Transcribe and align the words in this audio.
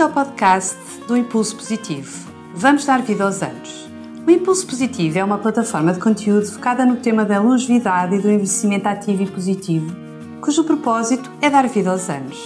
Bem-vindo 0.00 0.18
ao 0.18 0.24
podcast 0.24 0.78
do 1.06 1.14
Impulso 1.14 1.54
Positivo. 1.54 2.32
Vamos 2.54 2.86
dar 2.86 3.02
vida 3.02 3.22
aos 3.22 3.42
anos. 3.42 3.86
O 4.26 4.30
Impulso 4.30 4.66
Positivo 4.66 5.18
é 5.18 5.22
uma 5.22 5.36
plataforma 5.36 5.92
de 5.92 6.00
conteúdo 6.00 6.46
focada 6.46 6.86
no 6.86 6.96
tema 6.96 7.22
da 7.22 7.38
longevidade 7.38 8.14
e 8.14 8.18
do 8.18 8.30
envelhecimento 8.30 8.88
ativo 8.88 9.24
e 9.24 9.30
positivo, 9.30 9.94
cujo 10.40 10.64
propósito 10.64 11.30
é 11.42 11.50
dar 11.50 11.68
vida 11.68 11.90
aos 11.90 12.08
anos. 12.08 12.38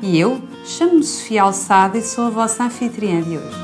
E 0.00 0.18
eu 0.18 0.40
chamo-me 0.64 1.04
Sofia 1.04 1.42
Alçada 1.42 1.98
e 1.98 2.02
sou 2.02 2.28
a 2.28 2.30
vossa 2.30 2.64
anfitriã 2.64 3.20
de 3.20 3.36
hoje. 3.36 3.56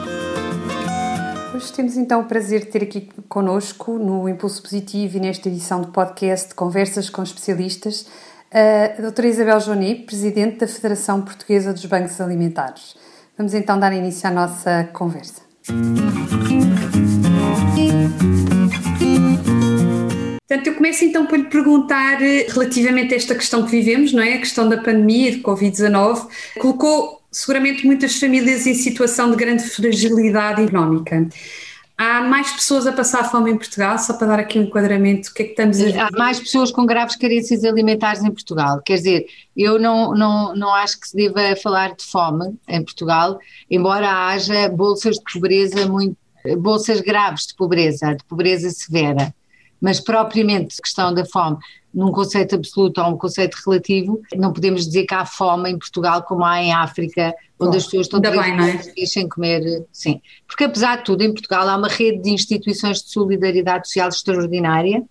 Hoje 1.54 1.72
temos 1.72 1.96
então 1.96 2.20
o 2.20 2.24
prazer 2.24 2.60
de 2.60 2.66
ter 2.66 2.82
aqui 2.82 3.08
conosco 3.30 3.92
no 3.94 4.28
Impulso 4.28 4.62
Positivo 4.62 5.16
e 5.16 5.20
nesta 5.20 5.48
edição 5.48 5.80
do 5.80 5.88
podcast 5.88 6.54
Conversas 6.54 7.08
com 7.08 7.22
Especialistas 7.22 8.06
a 8.52 9.00
doutora 9.00 9.28
Isabel 9.28 9.58
Joni, 9.58 9.94
Presidente 9.94 10.58
da 10.58 10.68
Federação 10.68 11.22
Portuguesa 11.22 11.72
dos 11.72 11.86
Bancos 11.86 12.20
Alimentares. 12.20 13.00
Vamos 13.36 13.54
então 13.54 13.78
dar 13.78 13.92
início 13.92 14.28
à 14.28 14.30
nossa 14.30 14.84
conversa. 14.92 15.42
Portanto, 20.46 20.66
eu 20.66 20.74
começo 20.74 21.04
então 21.04 21.26
por 21.26 21.38
lhe 21.38 21.44
perguntar 21.44 22.22
eh, 22.22 22.46
relativamente 22.48 23.14
a 23.14 23.16
esta 23.16 23.34
questão 23.34 23.64
que 23.64 23.70
vivemos, 23.70 24.12
não 24.12 24.22
é? 24.22 24.34
A 24.34 24.38
questão 24.38 24.68
da 24.68 24.76
pandemia 24.76 25.32
de 25.32 25.38
Covid-19, 25.38 26.28
colocou 26.60 27.22
seguramente 27.30 27.86
muitas 27.86 28.18
famílias 28.20 28.66
em 28.66 28.74
situação 28.74 29.30
de 29.30 29.36
grande 29.36 29.62
fragilidade 29.64 30.62
económica. 30.62 31.26
Há 32.04 32.20
mais 32.20 32.50
pessoas 32.50 32.84
a 32.84 32.92
passar 32.92 33.30
fome 33.30 33.52
em 33.52 33.56
Portugal, 33.56 33.96
só 33.96 34.14
para 34.14 34.26
dar 34.26 34.40
aqui 34.40 34.58
um 34.58 34.62
enquadramento, 34.62 35.30
o 35.30 35.34
que 35.34 35.42
é 35.42 35.44
que 35.44 35.50
estamos 35.52 35.80
a 35.80 35.84
ver? 35.84 36.00
Há 36.00 36.10
mais 36.10 36.40
pessoas 36.40 36.72
com 36.72 36.84
graves 36.84 37.14
carências 37.14 37.62
alimentares 37.62 38.24
em 38.24 38.30
Portugal. 38.32 38.82
Quer 38.84 38.96
dizer, 38.96 39.26
eu 39.56 39.78
não, 39.78 40.12
não, 40.12 40.52
não 40.56 40.74
acho 40.74 40.98
que 40.98 41.06
se 41.08 41.16
deva 41.16 41.54
falar 41.54 41.94
de 41.94 42.04
fome 42.04 42.58
em 42.66 42.82
Portugal, 42.82 43.38
embora 43.70 44.26
haja 44.26 44.68
bolsas 44.68 45.14
de 45.14 45.22
pobreza 45.32 45.86
muito, 45.86 46.16
bolsas 46.58 47.00
graves 47.00 47.46
de 47.46 47.54
pobreza, 47.54 48.16
de 48.16 48.24
pobreza 48.24 48.68
severa. 48.70 49.32
Mas 49.82 50.00
propriamente 50.00 50.76
a 50.78 50.82
questão 50.82 51.12
da 51.12 51.26
fome 51.26 51.58
num 51.92 52.10
conceito 52.10 52.54
absoluto 52.54 53.00
ou 53.00 53.08
um 53.08 53.18
conceito 53.18 53.58
relativo, 53.66 54.22
não 54.34 54.52
podemos 54.52 54.86
dizer 54.86 55.04
que 55.04 55.14
há 55.14 55.26
fome 55.26 55.70
em 55.70 55.78
Portugal 55.78 56.22
como 56.22 56.44
há 56.44 56.62
em 56.62 56.72
África, 56.72 57.34
onde 57.60 57.76
as 57.76 57.84
pessoas 57.84 58.06
estão 58.06 58.20
três 58.20 58.92
é? 58.96 59.06
sem 59.06 59.28
comer, 59.28 59.84
sim. 59.92 60.20
Porque 60.46 60.64
apesar 60.64 60.98
de 60.98 61.04
tudo, 61.04 61.22
em 61.22 61.32
Portugal 61.32 61.68
há 61.68 61.76
uma 61.76 61.88
rede 61.88 62.22
de 62.22 62.30
instituições 62.30 63.02
de 63.02 63.10
solidariedade 63.10 63.88
social 63.88 64.08
extraordinária 64.08 65.02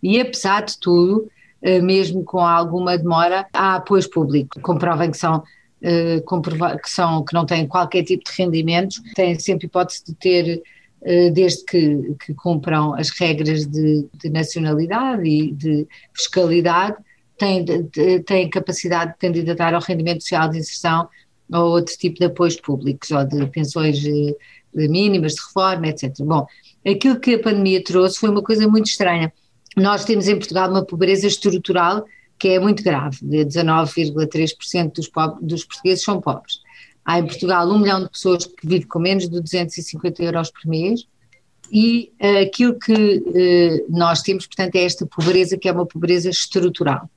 e 0.00 0.20
apesar 0.20 0.62
de 0.62 0.78
tudo, 0.78 1.28
eh, 1.60 1.80
mesmo 1.80 2.22
com 2.22 2.38
alguma 2.38 2.96
demora, 2.96 3.46
há 3.52 3.76
apoio 3.76 4.08
público. 4.08 4.60
Comprovem 4.60 5.10
que 5.10 5.16
são 5.16 5.42
eh, 5.82 6.22
que, 6.82 6.90
são, 6.90 7.24
que 7.24 7.32
não 7.32 7.46
têm 7.46 7.66
qualquer 7.66 8.02
tipo 8.04 8.24
de 8.24 8.32
rendimentos, 8.36 9.00
têm 9.14 9.38
sempre 9.38 9.66
hipótese 9.66 10.04
de 10.06 10.14
ter 10.14 10.62
desde 11.32 11.64
que, 11.64 12.14
que 12.24 12.34
cumpram 12.34 12.94
as 12.94 13.10
regras 13.10 13.66
de, 13.66 14.06
de, 14.14 14.28
nacionalidade 14.30 15.28
e 15.28 15.52
de 15.52 15.86
fiscalidade, 16.12 16.96
têm, 17.38 17.64
têm 18.26 18.50
capacidade 18.50 19.12
de 19.12 19.18
candidatar 19.18 19.74
ao 19.74 19.80
rendimento 19.80 20.22
social 20.22 20.48
de 20.48 20.58
inserção 20.58 21.08
ou 21.52 21.70
outro 21.70 21.96
tipo 21.96 22.18
de 22.18 22.26
apoios 22.26 22.56
públicos, 22.56 23.10
ou 23.10 23.24
de 23.24 23.46
pensões 23.46 24.04
eh, 24.04 24.34
mínimas, 24.74 25.34
de 25.34 25.40
reforma, 25.40 25.88
etc. 25.88 26.12
Bom, 26.20 26.46
aquilo 26.86 27.18
que 27.18 27.34
a 27.34 27.42
pandemia 27.42 27.82
trouxe 27.82 28.18
foi 28.18 28.28
uma 28.28 28.42
coisa 28.42 28.68
muito 28.68 28.86
estranha. 28.86 29.32
Nós 29.76 30.04
temos 30.04 30.28
em 30.28 30.36
Portugal 30.36 30.70
uma 30.70 30.84
pobreza 30.84 31.26
estrutural 31.26 32.04
que 32.38 32.48
é 32.48 32.60
muito 32.60 32.84
grave, 32.84 33.18
19,3% 33.20 34.92
dos, 34.92 35.10
dos 35.42 35.64
portugueses 35.64 36.04
são 36.04 36.20
pobres. 36.20 36.60
Há 37.08 37.20
em 37.20 37.26
Portugal 37.26 37.66
um 37.66 37.78
milhão 37.78 38.02
de 38.02 38.10
pessoas 38.10 38.44
que 38.44 38.66
vivem 38.66 38.86
com 38.86 38.98
menos 38.98 39.30
de 39.30 39.40
250 39.40 40.22
euros 40.22 40.50
por 40.50 40.68
mês 40.68 41.06
e 41.72 42.12
uh, 42.20 42.42
aquilo 42.42 42.78
que 42.78 42.92
uh, 42.92 43.86
nós 43.88 44.20
temos, 44.20 44.46
portanto, 44.46 44.76
é 44.76 44.84
esta 44.84 45.06
pobreza 45.06 45.56
que 45.56 45.66
é 45.66 45.72
uma 45.72 45.86
pobreza 45.86 46.28
estrutural. 46.28 47.08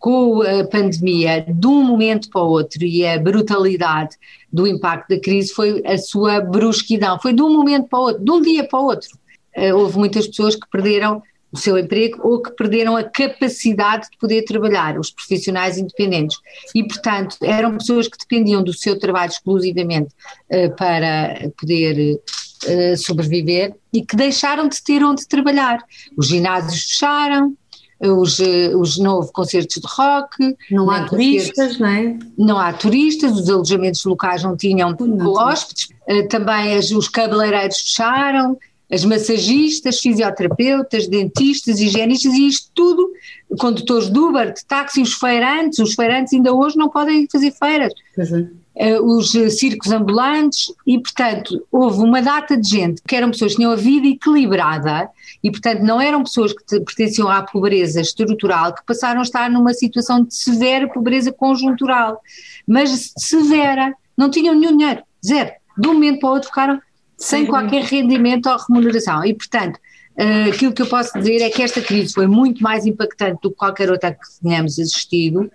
Com 0.00 0.42
a 0.42 0.64
pandemia, 0.64 1.46
de 1.48 1.64
um 1.64 1.84
momento 1.84 2.28
para 2.28 2.42
o 2.42 2.48
outro, 2.48 2.84
e 2.84 3.06
a 3.06 3.16
brutalidade 3.16 4.16
do 4.52 4.66
impacto 4.66 5.14
da 5.14 5.20
crise 5.20 5.54
foi 5.54 5.80
a 5.86 5.96
sua 5.96 6.40
brusquidão, 6.40 7.16
foi 7.20 7.32
de 7.32 7.40
um 7.40 7.52
momento 7.52 7.86
para 7.86 8.00
o 8.00 8.02
outro, 8.02 8.24
de 8.24 8.30
um 8.32 8.42
dia 8.42 8.66
para 8.66 8.80
o 8.80 8.86
outro. 8.86 9.16
Uh, 9.56 9.76
houve 9.76 9.96
muitas 9.96 10.26
pessoas 10.26 10.56
que 10.56 10.68
perderam 10.68 11.22
o 11.54 11.58
seu 11.58 11.78
emprego 11.78 12.20
ou 12.22 12.42
que 12.42 12.50
perderam 12.50 12.96
a 12.96 13.04
capacidade 13.04 14.10
de 14.10 14.18
poder 14.18 14.42
trabalhar, 14.42 14.98
os 14.98 15.10
profissionais 15.10 15.78
independentes. 15.78 16.36
E, 16.74 16.82
portanto, 16.82 17.36
eram 17.40 17.78
pessoas 17.78 18.08
que 18.08 18.18
dependiam 18.18 18.62
do 18.62 18.72
seu 18.72 18.98
trabalho 18.98 19.30
exclusivamente 19.30 20.12
uh, 20.50 20.74
para 20.76 21.48
poder 21.56 22.16
uh, 22.16 22.96
sobreviver 22.96 23.72
e 23.92 24.04
que 24.04 24.16
deixaram 24.16 24.66
de 24.68 24.82
ter 24.82 25.04
onde 25.04 25.28
trabalhar. 25.28 25.78
Os 26.16 26.26
ginásios 26.26 26.82
fecharam, 26.90 27.56
os, 28.00 28.40
uh, 28.40 28.76
os 28.76 28.98
novos 28.98 29.30
concertos 29.30 29.76
de 29.76 29.86
rock. 29.86 30.56
Não 30.72 30.90
há 30.90 31.04
turistas, 31.04 31.78
não 31.78 31.88
é? 31.88 32.18
Não 32.36 32.58
há 32.58 32.72
turistas, 32.72 33.30
os 33.30 33.48
alojamentos 33.48 34.04
locais 34.04 34.42
não 34.42 34.56
tinham 34.56 34.96
não, 34.98 35.34
hóspedes, 35.34 35.88
também 36.28 36.76
os 36.76 37.08
cabeleireiros 37.08 37.78
fecharam, 37.78 38.58
as 38.90 39.04
massagistas, 39.04 39.98
fisioterapeutas, 39.98 41.08
dentistas, 41.08 41.80
higienistas 41.80 42.32
e 42.34 42.46
isto 42.46 42.70
tudo, 42.74 43.10
condutores 43.58 44.10
de 44.10 44.18
Uber, 44.18 44.52
de 44.52 44.64
táxi, 44.64 45.00
os 45.00 45.14
feirantes, 45.14 45.78
os 45.78 45.94
feirantes 45.94 46.32
ainda 46.32 46.52
hoje 46.52 46.76
não 46.76 46.88
podem 46.88 47.26
fazer 47.30 47.50
feiras, 47.52 47.92
uh, 48.18 49.16
os 49.16 49.34
uh, 49.34 49.50
circos 49.50 49.90
ambulantes 49.90 50.72
e 50.86 50.98
portanto 50.98 51.66
houve 51.72 52.00
uma 52.00 52.20
data 52.20 52.56
de 52.56 52.68
gente 52.68 53.02
que 53.06 53.16
eram 53.16 53.30
pessoas 53.30 53.52
que 53.52 53.58
tinham 53.58 53.72
a 53.72 53.76
vida 53.76 54.06
equilibrada 54.06 55.08
e 55.42 55.50
portanto 55.50 55.80
não 55.80 56.00
eram 56.00 56.22
pessoas 56.22 56.52
que 56.52 56.80
pertenciam 56.80 57.28
à 57.28 57.42
pobreza 57.42 58.00
estrutural 58.00 58.74
que 58.74 58.84
passaram 58.84 59.20
a 59.20 59.24
estar 59.24 59.48
numa 59.50 59.72
situação 59.72 60.22
de 60.22 60.34
severa 60.34 60.88
pobreza 60.88 61.32
conjuntural, 61.32 62.20
mas 62.66 63.12
severa, 63.16 63.94
não 64.16 64.30
tinham 64.30 64.54
nenhum 64.54 64.76
dinheiro, 64.76 65.02
zero, 65.24 65.50
de 65.76 65.88
um 65.88 65.94
momento 65.94 66.20
para 66.20 66.28
o 66.28 66.32
outro 66.32 66.48
ficaram 66.48 66.80
sem 67.16 67.46
qualquer 67.46 67.82
rendimento 67.84 68.48
ou 68.48 68.56
remuneração. 68.56 69.24
E, 69.24 69.34
portanto, 69.34 69.76
uh, 70.18 70.50
aquilo 70.50 70.72
que 70.72 70.82
eu 70.82 70.86
posso 70.86 71.16
dizer 71.18 71.40
é 71.42 71.50
que 71.50 71.62
esta 71.62 71.80
crise 71.80 72.12
foi 72.12 72.26
muito 72.26 72.62
mais 72.62 72.86
impactante 72.86 73.38
do 73.42 73.50
que 73.50 73.56
qualquer 73.56 73.90
outra 73.90 74.12
que 74.12 74.20
tenhamos 74.42 74.78
assistido, 74.78 75.50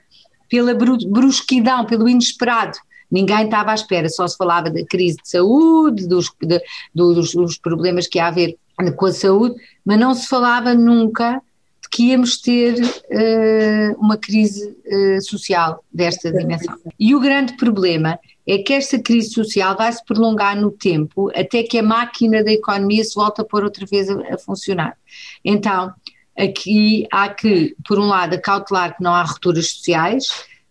pela 0.50 0.74
brusquidão, 0.74 1.86
pelo 1.86 2.10
inesperado. 2.10 2.78
Ninguém 3.12 3.46
estava 3.46 3.72
à 3.72 3.76
espera, 3.76 4.10
só 4.10 4.28
se 4.28 4.38
falava 4.38 4.70
da 4.70 4.86
crise 4.86 5.18
de 5.18 5.30
saúde, 5.30 6.08
dos, 6.08 6.32
de, 6.42 6.62
dos, 6.94 7.34
dos 7.34 7.58
problemas 7.58 8.08
que 8.08 8.20
há 8.20 8.28
a 8.28 8.32
ver 8.32 8.56
com 8.96 9.06
a 9.08 9.12
saúde, 9.12 9.56
mas 9.84 10.00
não 10.00 10.14
se 10.14 10.28
falava 10.28 10.74
nunca 10.74 11.42
de 11.82 11.90
que 11.90 12.04
íamos 12.12 12.40
ter 12.40 12.76
uh, 12.82 14.00
uma 14.00 14.18
crise 14.18 14.68
uh, 14.68 15.22
social 15.22 15.84
desta 15.92 16.32
dimensão. 16.32 16.78
E 17.00 17.16
o 17.16 17.20
grande 17.20 17.58
problema 17.58 18.20
é 18.52 18.58
que 18.58 18.74
esta 18.74 18.98
crise 18.98 19.32
social 19.32 19.78
vai 19.78 19.92
se 19.92 20.04
prolongar 20.04 20.60
no 20.60 20.72
tempo 20.72 21.30
até 21.36 21.62
que 21.62 21.78
a 21.78 21.84
máquina 21.84 22.44
da 22.44 22.52
economia 22.52 23.04
se 23.04 23.14
volta 23.14 23.44
a 23.44 23.46
pôr 23.46 23.64
outra 23.64 23.86
vez 23.86 24.10
a, 24.10 24.34
a 24.34 24.38
funcionar. 24.40 24.98
Então, 25.46 25.94
aqui 26.36 27.06
há 27.12 27.30
que, 27.30 27.76
por 27.88 28.00
um 28.00 28.08
lado, 28.08 28.34
acautelar 28.34 28.98
que 28.98 29.04
não 29.04 29.14
há 29.14 29.22
rupturas 29.22 29.70
sociais, 29.70 30.26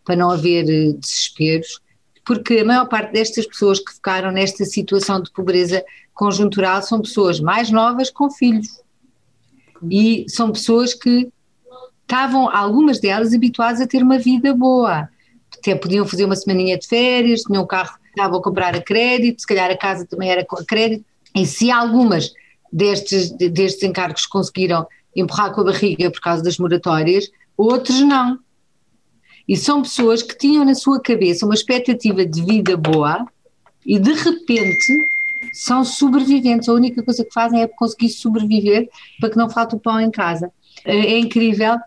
para 0.04 0.16
não 0.16 0.30
haver 0.30 0.68
eh, 0.68 0.92
desesperos, 0.94 1.80
porque 2.24 2.58
a 2.58 2.64
maior 2.64 2.88
parte 2.88 3.12
destas 3.12 3.46
pessoas 3.46 3.78
que 3.78 3.92
ficaram 3.92 4.32
nesta 4.32 4.64
situação 4.64 5.22
de 5.22 5.30
pobreza 5.30 5.84
conjuntural 6.12 6.82
são 6.82 7.00
pessoas 7.00 7.38
mais 7.38 7.70
novas 7.70 8.10
com 8.10 8.28
filhos. 8.28 8.80
E 9.88 10.26
são 10.28 10.50
pessoas 10.50 10.94
que 10.94 11.30
estavam, 12.02 12.48
algumas 12.48 12.98
delas, 12.98 13.32
habituadas 13.32 13.80
a 13.80 13.86
ter 13.86 14.02
uma 14.02 14.18
vida 14.18 14.52
boa 14.52 15.08
até 15.58 15.74
podiam 15.74 16.06
fazer 16.06 16.24
uma 16.24 16.36
semaninha 16.36 16.78
de 16.78 16.86
férias, 16.86 17.42
tinham 17.42 17.62
um 17.62 17.66
carro, 17.66 17.98
estavam 18.08 18.38
a 18.38 18.42
comprar 18.42 18.74
a 18.74 18.80
crédito, 18.80 19.40
se 19.40 19.46
calhar 19.46 19.70
a 19.70 19.76
casa 19.76 20.06
também 20.06 20.30
era 20.30 20.44
com 20.44 20.56
a 20.56 20.64
crédito, 20.64 21.04
e 21.34 21.46
se 21.46 21.70
algumas 21.70 22.32
destes, 22.72 23.30
destes 23.30 23.82
encargos 23.82 24.26
conseguiram 24.26 24.86
empurrar 25.14 25.52
com 25.52 25.60
a 25.60 25.64
barriga 25.64 26.10
por 26.10 26.20
causa 26.20 26.42
das 26.42 26.58
moratórias, 26.58 27.30
outros 27.56 28.00
não. 28.00 28.38
E 29.46 29.56
são 29.56 29.82
pessoas 29.82 30.22
que 30.22 30.36
tinham 30.36 30.64
na 30.64 30.74
sua 30.74 31.00
cabeça 31.00 31.46
uma 31.46 31.54
expectativa 31.54 32.24
de 32.24 32.44
vida 32.44 32.76
boa 32.76 33.26
e 33.84 33.98
de 33.98 34.12
repente 34.12 35.08
são 35.52 35.84
sobreviventes. 35.84 36.68
A 36.68 36.74
única 36.74 37.02
coisa 37.02 37.24
que 37.24 37.32
fazem 37.32 37.62
é 37.62 37.66
conseguir 37.66 38.10
sobreviver 38.10 38.88
para 39.18 39.30
que 39.30 39.36
não 39.36 39.48
falte 39.48 39.74
o 39.74 39.80
pão 39.80 39.98
em 40.00 40.10
casa. 40.10 40.52
É 40.84 41.18
incrível 41.18 41.74
eh, 41.74 41.80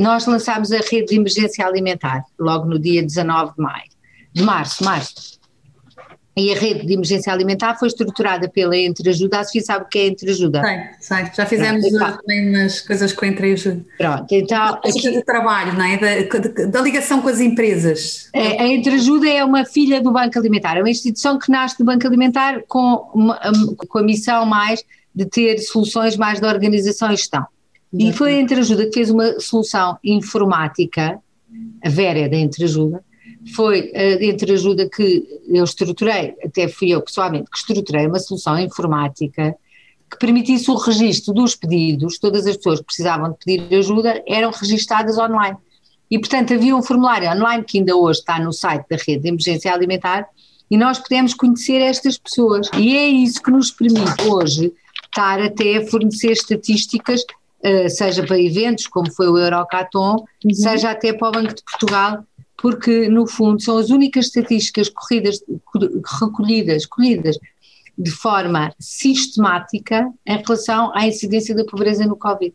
nós 0.00 0.26
lançámos 0.26 0.72
a 0.72 0.78
rede 0.78 1.06
de 1.06 1.16
emergência 1.16 1.64
alimentar, 1.66 2.24
logo 2.38 2.66
no 2.66 2.78
dia 2.78 3.02
19 3.02 3.54
de 3.56 3.62
maio, 3.62 3.90
de 4.32 4.42
março, 4.42 4.84
março. 4.84 5.40
E 6.34 6.50
a 6.50 6.58
rede 6.58 6.86
de 6.86 6.94
emergência 6.94 7.30
alimentar 7.30 7.74
foi 7.78 7.88
estruturada 7.88 8.48
pela 8.48 8.74
Entreajuda. 8.74 9.40
A 9.40 9.44
Sofia 9.44 9.60
sabe 9.60 9.84
o 9.84 9.88
que 9.88 9.98
é 9.98 10.06
Entreajuda? 10.06 10.62
Sei, 10.62 11.16
sei. 11.16 11.30
Já 11.34 11.44
fizemos 11.44 11.86
Pronto, 11.90 12.18
também 12.22 12.48
umas 12.48 12.80
coisas 12.80 13.12
com 13.12 13.26
a 13.26 13.28
Entreajuda. 13.28 13.84
Pronto, 13.98 14.26
então... 14.30 14.74
Aqui, 14.76 15.10
de 15.10 15.22
trabalho, 15.24 15.74
não 15.74 15.84
é? 15.84 15.98
Da, 15.98 16.66
da, 16.66 16.80
ligação 16.80 17.20
com 17.20 17.28
as 17.28 17.38
empresas. 17.38 18.30
É, 18.32 18.62
a 18.62 18.66
Entreajuda 18.66 19.28
é 19.28 19.44
uma 19.44 19.66
filha 19.66 20.00
do 20.00 20.10
Banco 20.10 20.38
Alimentar. 20.38 20.78
É 20.78 20.80
uma 20.80 20.88
instituição 20.88 21.38
que 21.38 21.50
nasce 21.50 21.76
do 21.76 21.84
Banco 21.84 22.06
Alimentar 22.06 22.62
com, 22.66 23.10
uma, 23.14 23.38
com 23.76 23.98
a 23.98 24.02
missão 24.02 24.46
mais 24.46 24.82
de 25.14 25.26
ter 25.26 25.58
soluções 25.58 26.16
mais 26.16 26.40
de 26.40 26.46
organização 26.46 27.12
e 27.12 27.16
gestão. 27.16 27.44
E 27.92 28.12
foi 28.12 28.34
a 28.34 28.40
Entreajuda 28.40 28.86
que 28.86 28.92
fez 28.92 29.10
uma 29.10 29.38
solução 29.38 29.98
informática, 30.02 31.18
a 31.84 31.88
Vera 31.88 32.28
da 32.28 32.36
Entreajuda, 32.36 33.04
foi 33.54 33.92
a 33.94 34.24
Entreajuda 34.24 34.88
que 34.88 35.26
eu 35.48 35.64
estruturei, 35.64 36.34
até 36.42 36.68
fui 36.68 36.90
eu 36.90 37.02
pessoalmente 37.02 37.50
que 37.50 37.58
estruturei 37.58 38.06
uma 38.06 38.18
solução 38.18 38.58
informática 38.58 39.54
que 40.10 40.18
permitisse 40.18 40.70
o 40.70 40.74
registro 40.74 41.32
dos 41.32 41.54
pedidos, 41.54 42.18
todas 42.18 42.46
as 42.46 42.56
pessoas 42.56 42.80
que 42.80 42.86
precisavam 42.86 43.30
de 43.30 43.36
pedir 43.44 43.74
ajuda 43.76 44.22
eram 44.26 44.50
registadas 44.50 45.18
online. 45.18 45.56
E, 46.10 46.18
portanto, 46.18 46.52
havia 46.52 46.76
um 46.76 46.82
formulário 46.82 47.30
online 47.30 47.64
que 47.64 47.78
ainda 47.78 47.96
hoje 47.96 48.20
está 48.20 48.38
no 48.38 48.52
site 48.52 48.86
da 48.88 48.96
Rede 48.96 49.22
de 49.22 49.28
Emergência 49.28 49.72
Alimentar 49.72 50.28
e 50.70 50.76
nós 50.76 50.98
podemos 50.98 51.32
conhecer 51.32 51.80
estas 51.80 52.18
pessoas. 52.18 52.68
E 52.78 52.94
é 52.94 53.08
isso 53.08 53.42
que 53.42 53.50
nos 53.50 53.70
permite 53.70 54.22
hoje 54.28 54.72
estar 55.04 55.40
até 55.40 55.78
a 55.78 55.86
fornecer 55.86 56.32
estatísticas 56.32 57.22
seja 57.90 58.24
para 58.24 58.40
eventos, 58.40 58.86
como 58.86 59.10
foi 59.12 59.28
o 59.28 59.38
Eurocaton, 59.38 60.24
uhum. 60.44 60.54
seja 60.54 60.90
até 60.90 61.12
para 61.12 61.28
o 61.28 61.32
Banco 61.32 61.54
de 61.54 61.62
Portugal, 61.62 62.24
porque 62.56 63.08
no 63.08 63.26
fundo 63.26 63.60
são 63.60 63.78
as 63.78 63.90
únicas 63.90 64.26
estatísticas 64.26 64.88
corridas, 64.88 65.40
recolhidas, 66.20 66.86
colhidas 66.86 67.36
de 67.98 68.10
forma 68.10 68.72
sistemática 68.78 70.10
em 70.26 70.36
relação 70.38 70.92
à 70.94 71.06
incidência 71.06 71.54
da 71.54 71.64
pobreza 71.64 72.06
no 72.06 72.16
Covid. 72.16 72.54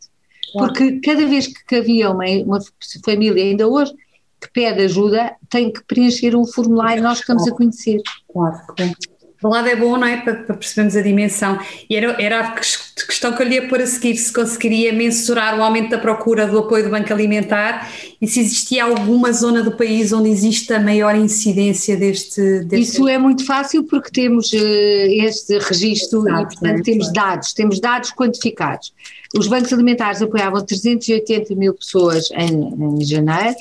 Porque 0.53 0.99
cada 1.01 1.25
vez 1.25 1.47
que 1.47 1.75
havia 1.75 2.09
uma, 2.09 2.25
uma 2.45 2.59
família, 3.03 3.43
ainda 3.43 3.67
hoje, 3.67 3.93
que 4.39 4.51
pede 4.51 4.83
ajuda, 4.83 5.35
tem 5.49 5.71
que 5.71 5.83
preencher 5.83 6.35
um 6.35 6.45
formulário, 6.45 7.03
nós 7.03 7.19
estamos 7.19 7.47
a 7.47 7.51
conhecer. 7.51 8.01
Claro, 8.31 8.57
claro. 8.75 8.93
Por 9.39 9.49
um 9.49 9.51
lado 9.51 9.67
é 9.67 9.75
bom, 9.75 9.97
não 9.97 10.07
é? 10.07 10.17
Para, 10.17 10.35
para, 10.35 10.55
percebermos 10.55 10.95
a 10.95 11.01
dimensão. 11.01 11.59
E 11.89 11.95
era, 11.95 12.21
era 12.21 12.39
a 12.39 12.51
questão 12.51 13.35
que 13.35 13.43
eu 13.43 13.47
lhe 13.47 13.55
ia 13.55 13.67
pôr 13.67 13.81
a 13.81 13.85
seguir: 13.85 14.15
se 14.17 14.33
conseguiria 14.33 14.91
mensurar 14.91 15.57
o 15.57 15.63
aumento 15.63 15.91
da 15.91 15.97
procura 15.99 16.47
do 16.47 16.57
apoio 16.59 16.85
do 16.85 16.89
Banco 16.89 17.13
Alimentar 17.13 17.91
e 18.19 18.27
se 18.27 18.39
existia 18.39 18.83
alguma 18.83 19.31
zona 19.31 19.61
do 19.61 19.71
país 19.71 20.11
onde 20.11 20.29
existe 20.29 20.73
a 20.73 20.79
maior 20.79 21.15
incidência 21.15 21.95
deste. 21.95 22.41
deste... 22.61 22.81
Isso 22.81 23.07
é 23.07 23.17
muito 23.17 23.45
fácil 23.45 23.83
porque 23.83 24.09
temos 24.09 24.51
uh, 24.53 24.57
este 24.57 25.59
registro 25.59 26.27
Exato, 26.27 26.41
e, 26.41 26.45
portanto, 26.45 26.79
é, 26.79 26.83
temos 26.83 27.13
dados, 27.13 27.53
temos 27.53 27.79
dados 27.79 28.11
quantificados. 28.11 28.91
Os 29.37 29.47
bancos 29.47 29.71
alimentares 29.71 30.21
apoiavam 30.21 30.65
380 30.65 31.53
mil 31.55 31.73
pessoas 31.73 32.31
em, 32.31 32.99
em 32.99 33.05
janeiro, 33.05 33.55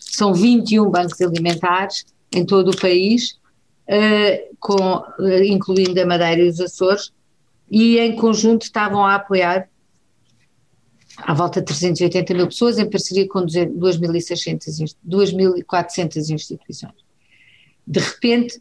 são 0.00 0.34
21 0.34 0.90
bancos 0.90 1.20
alimentares 1.20 2.04
em 2.32 2.44
todo 2.44 2.70
o 2.70 2.76
país 2.76 3.39
com, 4.58 4.96
uh, 4.96 5.42
incluindo 5.44 6.00
a 6.00 6.06
Madeira 6.06 6.42
e 6.42 6.48
os 6.48 6.60
Açores, 6.60 7.12
e 7.70 7.98
em 7.98 8.14
conjunto 8.14 8.62
estavam 8.62 9.04
a 9.04 9.16
apoiar 9.16 9.68
à 11.18 11.34
volta 11.34 11.60
de 11.60 11.66
380 11.66 12.34
mil 12.34 12.46
pessoas 12.46 12.78
em 12.78 12.88
parceria 12.88 13.28
com 13.28 13.40
2.600, 13.40 14.96
2.400 15.06 16.30
instituições. 16.30 16.94
De 17.86 18.00
repente, 18.00 18.60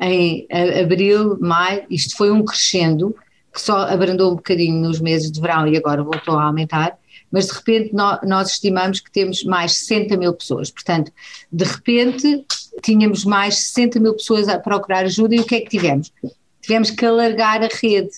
em 0.00 0.46
abril, 0.80 1.38
maio, 1.40 1.84
isto 1.90 2.16
foi 2.16 2.30
um 2.30 2.44
crescendo 2.44 3.14
que 3.52 3.60
só 3.60 3.78
abrandou 3.78 4.32
um 4.32 4.36
bocadinho 4.36 4.80
nos 4.80 5.00
meses 5.00 5.30
de 5.30 5.40
verão 5.40 5.66
e 5.66 5.76
agora 5.76 6.02
voltou 6.02 6.38
a 6.38 6.44
aumentar, 6.44 6.96
mas 7.30 7.46
de 7.46 7.54
repente 7.54 7.94
nós 7.94 8.50
estimamos 8.52 9.00
que 9.00 9.10
temos 9.10 9.42
mais 9.42 9.72
60 9.78 10.16
mil 10.16 10.32
pessoas. 10.32 10.70
Portanto, 10.70 11.12
de 11.50 11.64
repente 11.64 12.44
tínhamos 12.82 13.24
mais 13.24 13.56
60 13.58 14.00
mil 14.00 14.14
pessoas 14.14 14.48
a 14.48 14.58
procurar 14.58 15.04
ajuda 15.04 15.34
e 15.34 15.40
o 15.40 15.44
que 15.44 15.56
é 15.56 15.60
que 15.60 15.70
tivemos? 15.70 16.12
Tivemos 16.60 16.90
que 16.90 17.04
alargar 17.04 17.62
a 17.62 17.68
rede 17.68 18.10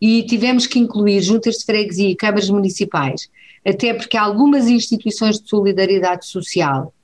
e 0.00 0.22
tivemos 0.22 0.66
que 0.66 0.78
incluir 0.78 1.20
juntas 1.20 1.56
de 1.56 1.64
freguesia 1.64 2.08
e 2.08 2.16
câmaras 2.16 2.48
municipais, 2.48 3.28
até 3.66 3.92
porque 3.92 4.16
algumas 4.16 4.66
instituições 4.66 5.40
de 5.40 5.48
solidariedade 5.48 6.26
social 6.26 6.94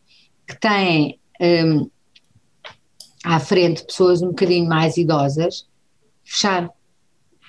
que 0.47 0.59
têm 0.59 1.19
um, 1.41 1.91
à 3.25 3.41
frente 3.41 3.85
pessoas 3.85 4.23
um 4.23 4.29
bocadinho 4.29 4.69
mais 4.69 4.97
idosas, 4.97 5.67
fecharam. 6.25 6.71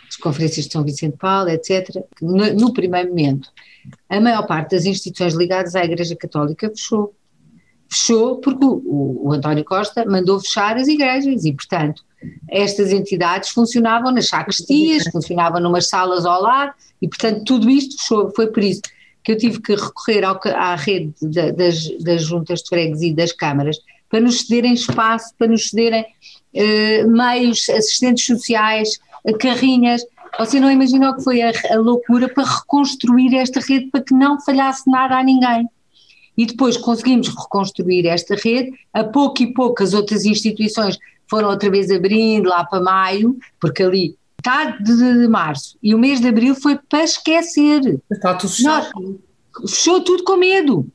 As 0.10 0.16
conferências 0.16 0.66
de 0.66 0.72
São 0.72 0.86
Vicente 0.86 1.18
Paulo, 1.18 1.50
etc. 1.50 2.02
No, 2.22 2.54
no 2.54 2.74
primeiro 2.74 3.10
momento, 3.10 3.52
a 4.10 4.22
maior 4.22 4.48
parte 4.48 4.72
das 4.72 4.86
instituições 4.86 5.34
ligadas 5.34 5.76
à 5.76 5.84
Igreja 5.84 6.16
Católica 6.16 6.70
fechou 6.70 7.14
fechou 7.90 8.38
porque 8.38 8.66
o, 8.66 9.28
o, 9.28 9.34
António 9.34 9.64
Costa 9.64 10.06
mandou 10.06 10.40
fechar 10.40 10.78
as 10.78 10.88
igrejas 10.88 11.46
e, 11.46 11.54
portanto, 11.54 12.04
estas 12.50 12.92
entidades 12.92 13.50
funcionavam 13.50 14.12
nas 14.12 14.28
sacristias, 14.28 15.04
funcionavam 15.12 15.62
numas 15.62 15.88
salas 15.88 16.26
ao 16.26 16.42
lado 16.42 16.74
e, 17.02 17.08
portanto, 17.08 17.44
tudo 17.46 17.70
isto 17.70 17.98
fechou. 17.98 18.32
Foi 18.36 18.48
por 18.48 18.64
isso 18.64 18.82
que 19.24 19.32
eu 19.32 19.38
tive 19.38 19.62
que 19.62 19.76
recorrer 19.76 20.24
ao, 20.24 20.40
à 20.56 20.76
rede 20.76 21.14
da, 21.22 21.52
das, 21.52 21.90
das 22.00 22.24
juntas 22.24 22.62
de 22.62 22.70
freguesia 22.70 23.10
e 23.10 23.16
das 23.16 23.32
câmaras 23.32 23.78
para 24.10 24.22
nos 24.22 24.42
cederem 24.42 24.74
espaço, 24.74 25.34
para 25.38 25.48
nos 25.48 25.70
cederem 25.70 26.04
uh, 26.04 27.12
meios, 27.12 27.70
assistentes 27.70 28.26
sociais, 28.26 28.98
uh, 29.26 29.38
carrinhas. 29.38 30.02
Você 30.40 30.60
não 30.60 30.72
imaginou 30.72 31.14
que 31.16 31.24
foi 31.24 31.42
a, 31.42 31.52
a 31.72 31.76
loucura 31.76 32.30
para 32.30 32.44
reconstruir 32.44 33.36
esta 33.36 33.60
rede 33.60 33.88
para 33.92 34.02
que 34.02 34.14
não 34.14 34.40
falhasse 34.40 34.90
nada 34.90 35.18
a 35.18 35.24
ninguém 35.24 35.68
e 36.38 36.46
depois 36.46 36.78
conseguimos 36.78 37.30
reconstruir 37.30 38.06
esta 38.06 38.36
rede, 38.36 38.74
a 38.94 39.04
pouco 39.04 39.42
e 39.42 39.54
pouco 39.54 39.82
as 39.82 39.94
outras 39.94 40.24
instituições 40.24 40.98
foram 41.30 41.50
outra 41.50 41.70
vez 41.70 41.90
abrindo 41.92 42.48
lá 42.48 42.64
para 42.64 42.82
maio, 42.82 43.38
porque 43.60 43.84
ali 43.84 44.16
está 44.38 44.66
de, 44.66 45.28
março 45.28 45.78
e 45.82 45.94
o 45.94 46.00
mês 46.00 46.22
de 46.22 46.28
abril 46.28 46.56
foi 46.56 46.78
para 46.78 47.04
esquecer. 47.04 48.00
Está 48.10 48.36
tudo 48.36 48.50
fechado. 48.52 49.20
Fechou 49.62 50.02
tudo 50.02 50.24
com 50.24 50.38
medo. 50.38 50.88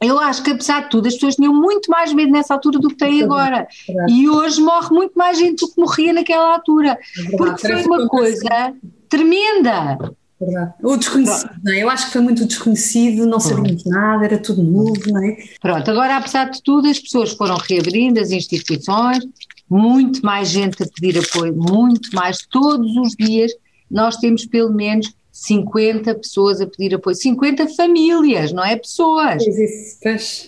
Eu 0.00 0.18
acho 0.18 0.42
que, 0.42 0.50
apesar 0.50 0.82
de 0.82 0.90
tudo, 0.90 1.06
as 1.06 1.14
pessoas 1.14 1.36
tinham 1.36 1.54
muito 1.54 1.90
mais 1.90 2.12
medo 2.12 2.30
nessa 2.30 2.52
altura 2.52 2.78
do 2.78 2.88
que 2.88 2.96
têm 2.96 3.22
agora. 3.22 3.66
E 4.08 4.28
hoje 4.28 4.60
morre 4.60 4.90
muito 4.90 5.14
mais 5.14 5.38
gente 5.38 5.60
do 5.60 5.72
que 5.72 5.80
morria 5.80 6.12
naquela 6.12 6.54
altura. 6.54 6.98
Porque 7.38 7.66
foi 7.66 7.84
uma 7.84 8.06
coisa 8.08 8.74
tremenda. 9.08 9.96
Verdade. 10.40 10.74
O 10.82 10.96
desconhecido, 10.96 11.50
não 11.62 11.72
é? 11.72 11.82
Eu 11.82 11.88
acho 11.88 12.06
que 12.06 12.12
foi 12.12 12.20
muito 12.20 12.44
desconhecido, 12.44 13.26
não 13.26 13.38
sabíamos 13.38 13.84
nada, 13.84 14.24
era 14.24 14.38
tudo 14.38 14.62
novo, 14.62 15.00
não 15.06 15.24
é? 15.24 15.36
Pronto, 15.60 15.90
agora 15.90 16.16
apesar 16.16 16.50
de 16.50 16.62
tudo, 16.62 16.88
as 16.88 16.98
pessoas 16.98 17.32
foram 17.32 17.56
reabrindo 17.56 18.20
as 18.20 18.30
instituições, 18.30 19.24
muito 19.70 20.24
mais 20.24 20.48
gente 20.48 20.82
a 20.82 20.86
pedir 20.86 21.18
apoio, 21.18 21.54
muito 21.54 22.10
mais, 22.14 22.38
todos 22.50 22.96
os 22.96 23.14
dias 23.14 23.52
nós 23.90 24.16
temos 24.16 24.44
pelo 24.44 24.72
menos 24.72 25.14
50 25.34 26.14
pessoas 26.14 26.60
a 26.60 26.66
pedir 26.66 26.94
apoio, 26.94 27.16
50 27.16 27.68
famílias, 27.68 28.52
não 28.52 28.64
é 28.64 28.76
pessoas. 28.76 29.44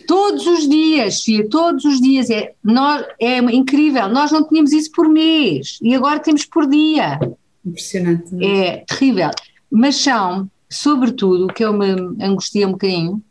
Todos 0.07 0.47
os 0.47 0.69
dias, 0.69 1.23
Fia, 1.23 1.49
todos 1.49 1.85
os 1.85 2.01
dias, 2.01 2.31
é, 2.31 2.53
nós, 2.63 3.05
é 3.21 3.39
incrível, 3.39 4.09
nós 4.09 4.31
não 4.31 4.47
tínhamos 4.47 4.73
isso 4.73 4.91
por 4.93 5.09
mês 5.09 5.79
e 5.83 5.95
agora 5.95 6.21
temos 6.21 6.45
por 6.45 6.69
dia. 6.69 7.19
Impressionante. 7.65 8.33
É? 8.41 8.69
é 8.69 8.77
terrível. 8.87 9.31
Mas 9.71 9.97
são, 9.97 10.51
sobretudo, 10.69 11.47
o 11.47 11.53
que 11.53 11.65
eu 11.65 11.73
me 11.73 11.91
angustia 12.23 12.67
um 12.67 12.73
bocadinho, 12.73 13.23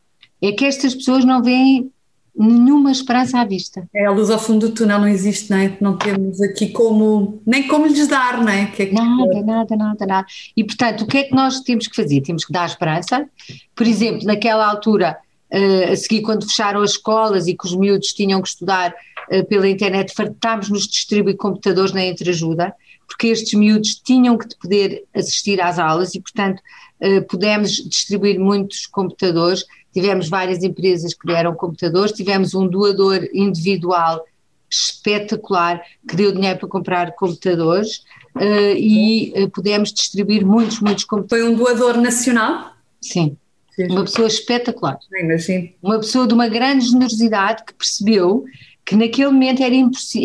é 0.42 0.52
que 0.52 0.66
estas 0.66 0.94
pessoas 0.94 1.26
não 1.26 1.42
veem 1.42 1.92
nenhuma 2.38 2.92
esperança 2.92 3.40
à 3.40 3.46
vista. 3.46 3.88
É, 3.96 4.06
a 4.06 4.12
luz 4.12 4.30
ao 4.30 4.38
fundo 4.38 4.68
do 4.68 4.76
túnel 4.76 5.00
não 5.00 5.08
existe, 5.08 5.50
não 5.50 5.58
é? 5.58 5.78
Não 5.80 5.98
temos 5.98 6.42
aqui 6.42 6.70
como, 6.70 7.42
nem 7.46 7.68
como 7.68 7.88
lhes 7.88 8.08
dar, 8.08 8.44
não 8.44 8.50
é? 8.50 8.66
Que 8.66 8.84
é 8.84 8.86
que 8.88 8.94
nada, 8.94 9.42
nada, 9.42 9.76
nada, 9.76 10.06
nada. 10.06 10.28
E 10.56 10.64
portanto, 10.64 11.02
o 11.02 11.08
que 11.08 11.18
é 11.20 11.24
que 11.24 11.34
nós 11.34 11.62
temos 11.62 11.88
que 11.88 11.96
fazer? 11.96 12.22
Temos 12.22 12.44
que 12.44 12.52
dar 12.52 12.66
esperança. 12.66 13.26
Por 13.74 13.88
exemplo, 13.88 14.26
naquela 14.26 14.70
altura, 14.70 15.18
uh, 15.52 15.94
a 15.94 15.96
seguir 15.96 16.22
quando 16.22 16.46
fecharam 16.46 16.82
as 16.82 16.92
escolas 16.92 17.48
e 17.48 17.56
que 17.56 17.66
os 17.66 17.76
miúdos 17.76 18.10
tinham 18.10 18.42
que 18.42 18.50
estudar 18.50 18.94
uh, 19.32 19.46
pela 19.46 19.70
internet, 19.70 20.14
fartámos-nos 20.14 20.84
de 20.84 20.90
distribuir 20.90 21.38
computadores 21.38 21.94
na 21.94 22.06
entreajuda 22.06 22.76
porque 23.08 23.28
estes 23.28 23.54
miúdos 23.54 23.96
tinham 23.96 24.38
que 24.38 24.48
poder 24.58 25.04
assistir 25.14 25.62
às 25.62 25.80
aulas 25.80 26.16
e, 26.16 26.22
portanto, 26.22 26.62
eh, 27.00 27.22
pudemos 27.22 27.72
distribuir 27.72 28.40
muitos 28.40 28.86
computadores. 28.88 29.66
Tivemos 29.94 30.30
várias 30.30 30.64
empresas 30.64 31.14
que 31.14 31.28
deram 31.28 31.56
computadores, 31.56 32.12
tivemos 32.12 32.54
um 32.54 32.68
doador 32.68 33.28
individual 33.34 34.24
espetacular 34.70 35.82
que 36.08 36.16
deu 36.16 36.32
dinheiro 36.32 36.60
para 36.60 36.68
comprar 36.68 37.12
computadores 37.16 38.00
uh, 38.36 38.76
e 38.76 39.32
uh, 39.36 39.50
pudemos 39.50 39.94
distribuir 39.94 40.46
muitos, 40.46 40.82
muitos 40.82 41.06
computadores. 41.06 41.46
Foi 41.46 41.54
um 41.54 41.58
doador 41.58 41.98
nacional? 41.98 42.74
Sim. 43.02 43.38
Sim. 43.76 43.88
Uma 43.92 44.04
pessoa 44.04 44.28
espetacular. 44.28 44.98
Imagino. 45.20 45.70
Uma 45.84 46.00
pessoa 46.00 46.26
de 46.26 46.34
uma 46.34 46.48
grande 46.48 46.86
generosidade 46.86 47.64
que 47.66 47.74
percebeu 47.74 48.46
que 48.86 48.96
naquele 48.96 49.28
momento 49.28 49.62
era, 49.62 49.76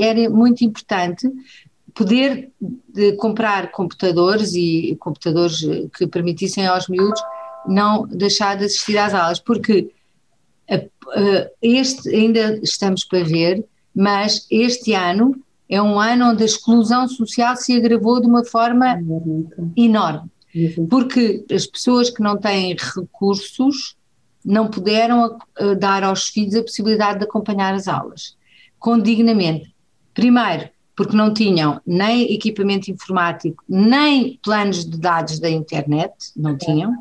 era 0.02 0.30
muito 0.30 0.64
importante 0.64 1.28
poder 1.94 2.50
comprar 3.18 3.70
computadores 3.70 4.54
e 4.54 4.96
computadores 5.00 5.60
que 5.96 6.06
permitissem 6.06 6.66
aos 6.66 6.88
miúdos 6.88 7.20
não 7.66 8.06
deixar 8.06 8.56
de 8.56 8.64
assistir 8.64 8.96
às 8.98 9.14
aulas, 9.14 9.38
porque 9.40 9.90
este 11.60 12.08
ainda 12.14 12.58
estamos 12.62 13.04
para 13.04 13.24
ver, 13.24 13.64
mas 13.94 14.46
este 14.50 14.94
ano 14.94 15.34
é 15.68 15.80
um 15.80 16.00
ano 16.00 16.30
onde 16.30 16.42
a 16.42 16.46
exclusão 16.46 17.06
social 17.08 17.56
se 17.56 17.76
agravou 17.76 18.20
de 18.20 18.26
uma 18.26 18.44
forma 18.44 18.98
enorme, 19.76 20.30
porque 20.88 21.44
as 21.52 21.66
pessoas 21.66 22.10
que 22.10 22.22
não 22.22 22.36
têm 22.36 22.76
recursos 22.76 23.96
não 24.44 24.68
puderam 24.68 25.38
dar 25.78 26.02
aos 26.02 26.28
filhos 26.28 26.54
a 26.54 26.62
possibilidade 26.62 27.18
de 27.18 27.24
acompanhar 27.24 27.74
as 27.74 27.86
aulas 27.86 28.36
condignamente. 28.78 29.74
Primeiro, 30.14 30.70
porque 31.00 31.16
não 31.16 31.32
tinham 31.32 31.80
nem 31.86 32.30
equipamento 32.30 32.90
informático, 32.90 33.64
nem 33.66 34.38
planos 34.44 34.84
de 34.84 34.98
dados 34.98 35.38
da 35.38 35.48
internet, 35.48 36.12
não 36.36 36.58
tinham. 36.58 36.92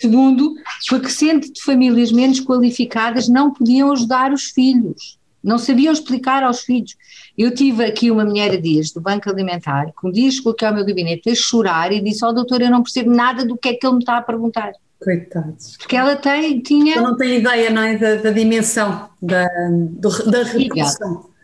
Segundo, 0.00 0.54
porque 0.88 1.10
sendo 1.10 1.52
de 1.52 1.62
famílias 1.62 2.10
menos 2.10 2.40
qualificadas 2.40 3.28
não 3.28 3.52
podiam 3.52 3.92
ajudar 3.92 4.32
os 4.32 4.44
filhos, 4.44 5.18
não 5.44 5.58
sabiam 5.58 5.92
explicar 5.92 6.42
aos 6.42 6.60
filhos. 6.60 6.96
Eu 7.36 7.54
tive 7.54 7.84
aqui 7.84 8.10
uma 8.10 8.24
mulher 8.24 8.52
a 8.52 8.56
dias 8.58 8.90
do 8.90 9.02
Banco 9.02 9.28
Alimentar, 9.28 9.92
que 9.92 10.08
um 10.08 10.10
dia 10.10 10.30
chegou 10.30 10.52
aqui 10.52 10.64
ao 10.64 10.72
meu 10.72 10.86
gabinete 10.86 11.28
a 11.28 11.34
chorar 11.34 11.92
e 11.92 12.00
disse, 12.00 12.24
ó 12.24 12.30
oh, 12.30 12.32
doutor, 12.32 12.62
eu 12.62 12.70
não 12.70 12.82
percebo 12.82 13.10
nada 13.10 13.44
do 13.44 13.54
que 13.58 13.68
é 13.68 13.74
que 13.74 13.86
ele 13.86 13.96
me 13.96 14.00
está 14.00 14.16
a 14.16 14.22
perguntar. 14.22 14.72
Coitados. 14.98 15.76
Porque 15.76 15.94
ela 15.94 16.16
tem, 16.16 16.58
tinha... 16.60 16.96
Ela 16.96 17.10
não 17.10 17.16
tem 17.18 17.36
ideia, 17.36 17.68
não 17.68 17.82
é, 17.82 17.98
da, 17.98 18.14
da 18.14 18.30
dimensão, 18.30 19.10
da, 19.20 19.46
do, 19.70 20.30
da 20.30 20.42
repercussão. 20.42 21.35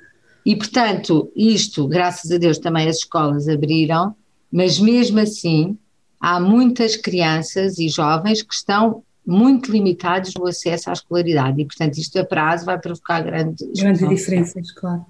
E, 0.44 0.56
portanto, 0.56 1.30
isto, 1.37 1.87
graças 1.87 2.30
a 2.30 2.38
Deus, 2.38 2.58
também 2.58 2.88
as 2.88 2.96
escolas 2.99 3.49
abriram, 3.49 4.14
mas 4.50 4.78
mesmo 4.78 5.20
assim 5.20 5.78
há 6.20 6.38
muitas 6.40 6.96
crianças 6.96 7.78
e 7.78 7.88
jovens 7.88 8.42
que 8.42 8.54
estão 8.54 9.02
muito 9.25 9.70
limitados 9.70 10.34
no 10.34 10.46
acesso 10.46 10.90
à 10.90 10.92
escolaridade 10.92 11.61
e, 11.61 11.64
portanto, 11.64 11.96
isto 11.96 12.18
a 12.18 12.25
prazo 12.25 12.66
vai 12.66 12.78
provocar 12.78 13.20
grandes, 13.20 13.66
grandes 13.80 14.08
diferenças, 14.08 14.72
claro. 14.72 15.04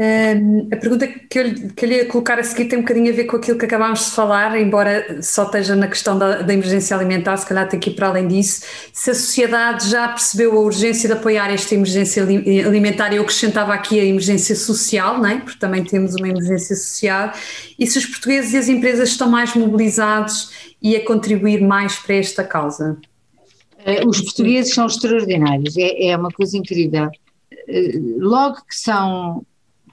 Um, 0.00 0.68
a 0.72 0.76
pergunta 0.76 1.08
que 1.08 1.38
eu, 1.40 1.54
que 1.74 1.84
eu 1.84 1.88
lhe 1.88 1.96
ia 1.96 2.06
colocar 2.06 2.38
a 2.38 2.44
seguir 2.44 2.66
tem 2.66 2.78
um 2.78 2.82
bocadinho 2.82 3.12
a 3.12 3.16
ver 3.16 3.24
com 3.24 3.36
aquilo 3.36 3.58
que 3.58 3.64
acabámos 3.64 4.04
de 4.04 4.10
falar, 4.12 4.56
embora 4.56 5.20
só 5.20 5.42
esteja 5.42 5.74
na 5.74 5.88
questão 5.88 6.16
da, 6.16 6.40
da, 6.40 6.54
emergência 6.54 6.96
alimentar, 6.96 7.36
se 7.36 7.44
calhar 7.44 7.68
tem 7.68 7.80
que 7.80 7.90
ir 7.90 7.94
para 7.94 8.06
além 8.06 8.28
disso. 8.28 8.62
Se 8.92 9.10
a 9.10 9.14
sociedade 9.14 9.90
já 9.90 10.06
percebeu 10.06 10.56
a 10.56 10.60
urgência 10.60 11.08
de 11.08 11.14
apoiar 11.14 11.52
esta 11.52 11.74
emergência 11.74 12.22
alimentar, 12.22 13.12
eu 13.12 13.22
acrescentava 13.22 13.74
aqui 13.74 13.98
a 13.98 14.04
emergência 14.04 14.54
social, 14.54 15.18
não 15.18 15.26
é? 15.26 15.40
porque 15.40 15.58
também 15.58 15.82
temos 15.82 16.14
uma 16.14 16.28
emergência 16.28 16.76
social, 16.76 17.32
e 17.76 17.84
se 17.84 17.98
os 17.98 18.06
portugueses 18.06 18.52
e 18.52 18.56
as 18.56 18.68
empresas 18.68 19.08
estão 19.08 19.28
mais 19.28 19.52
mobilizados 19.54 20.76
e 20.80 20.94
a 20.94 21.04
contribuir 21.04 21.60
mais 21.60 21.96
para 21.96 22.14
esta 22.14 22.44
causa? 22.44 22.96
Eh, 23.84 24.06
os 24.06 24.20
portugueses 24.20 24.72
são 24.72 24.86
extraordinários, 24.86 25.76
é, 25.76 26.10
é 26.10 26.16
uma 26.16 26.30
coisa 26.30 26.56
incrível. 26.56 27.10
Eh, 27.68 27.98
logo 28.18 28.58
que 28.58 28.76
são 28.76 29.44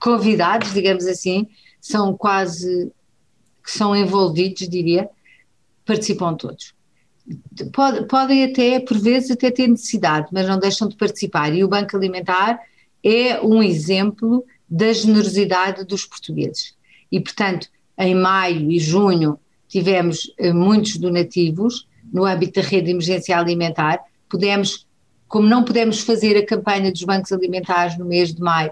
convidados, 0.05 0.71
digamos 0.71 1.07
assim, 1.07 1.47
são 1.81 2.15
quase, 2.15 2.91
que 3.63 3.71
são 3.71 3.95
envolvidos, 3.95 4.69
diria, 4.69 5.09
participam 5.83 6.35
todos. 6.35 6.75
Pode, 7.73 8.05
podem 8.05 8.43
até, 8.43 8.79
por 8.79 8.99
vezes, 8.99 9.31
até 9.31 9.49
ter 9.49 9.67
necessidade, 9.67 10.27
mas 10.31 10.47
não 10.47 10.59
deixam 10.59 10.87
de 10.87 10.95
participar. 10.95 11.55
E 11.55 11.63
o 11.63 11.67
Banco 11.67 11.97
Alimentar 11.97 12.59
é 13.03 13.41
um 13.41 13.63
exemplo 13.63 14.45
da 14.69 14.93
generosidade 14.93 15.83
dos 15.83 16.05
portugueses. 16.05 16.75
E, 17.11 17.19
portanto, 17.19 17.67
em 17.97 18.13
maio 18.13 18.69
e 18.69 18.77
junho 18.77 19.39
tivemos 19.67 20.31
eh, 20.37 20.53
muitos 20.53 20.97
donativos 20.97 21.87
no 22.13 22.25
âmbito 22.25 22.61
da 22.61 22.67
rede 22.67 22.85
de 22.85 22.91
emergência 22.91 23.35
alimentar. 23.39 24.03
Pudemos, 24.29 24.85
como 25.27 25.49
não 25.49 25.63
pudemos 25.63 26.01
fazer 26.01 26.37
a 26.37 26.45
campanha 26.45 26.91
dos 26.91 27.01
bancos 27.01 27.31
alimentares 27.31 27.97
no 27.97 28.05
mês 28.05 28.31
de 28.31 28.39
maio, 28.39 28.71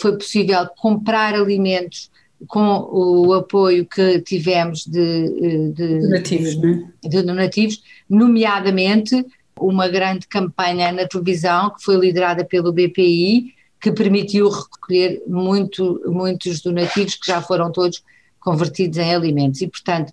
foi 0.00 0.16
possível 0.16 0.66
comprar 0.76 1.34
alimentos 1.34 2.10
com 2.48 2.88
o 2.90 3.32
apoio 3.34 3.86
que 3.86 4.20
tivemos 4.20 4.84
de, 4.86 4.98
eh, 5.00 5.68
de 5.72 6.00
donativos, 6.00 6.56
de, 6.56 6.86
é? 7.04 7.08
de 7.08 7.22
donativos, 7.22 7.82
nomeadamente 8.08 9.24
uma 9.58 9.88
grande 9.88 10.26
campanha 10.26 10.90
na 10.90 11.06
televisão 11.06 11.70
que 11.70 11.84
foi 11.84 11.96
liderada 11.96 12.44
pelo 12.44 12.72
BPI, 12.72 13.54
que 13.80 13.92
permitiu 13.92 14.48
recolher 14.48 15.22
muito, 15.26 16.00
muitos 16.06 16.60
donativos 16.60 17.14
que 17.14 17.26
já 17.26 17.40
foram 17.40 17.70
todos 17.70 18.02
convertidos 18.40 18.98
em 18.98 19.14
alimentos. 19.14 19.60
E, 19.60 19.68
portanto, 19.68 20.12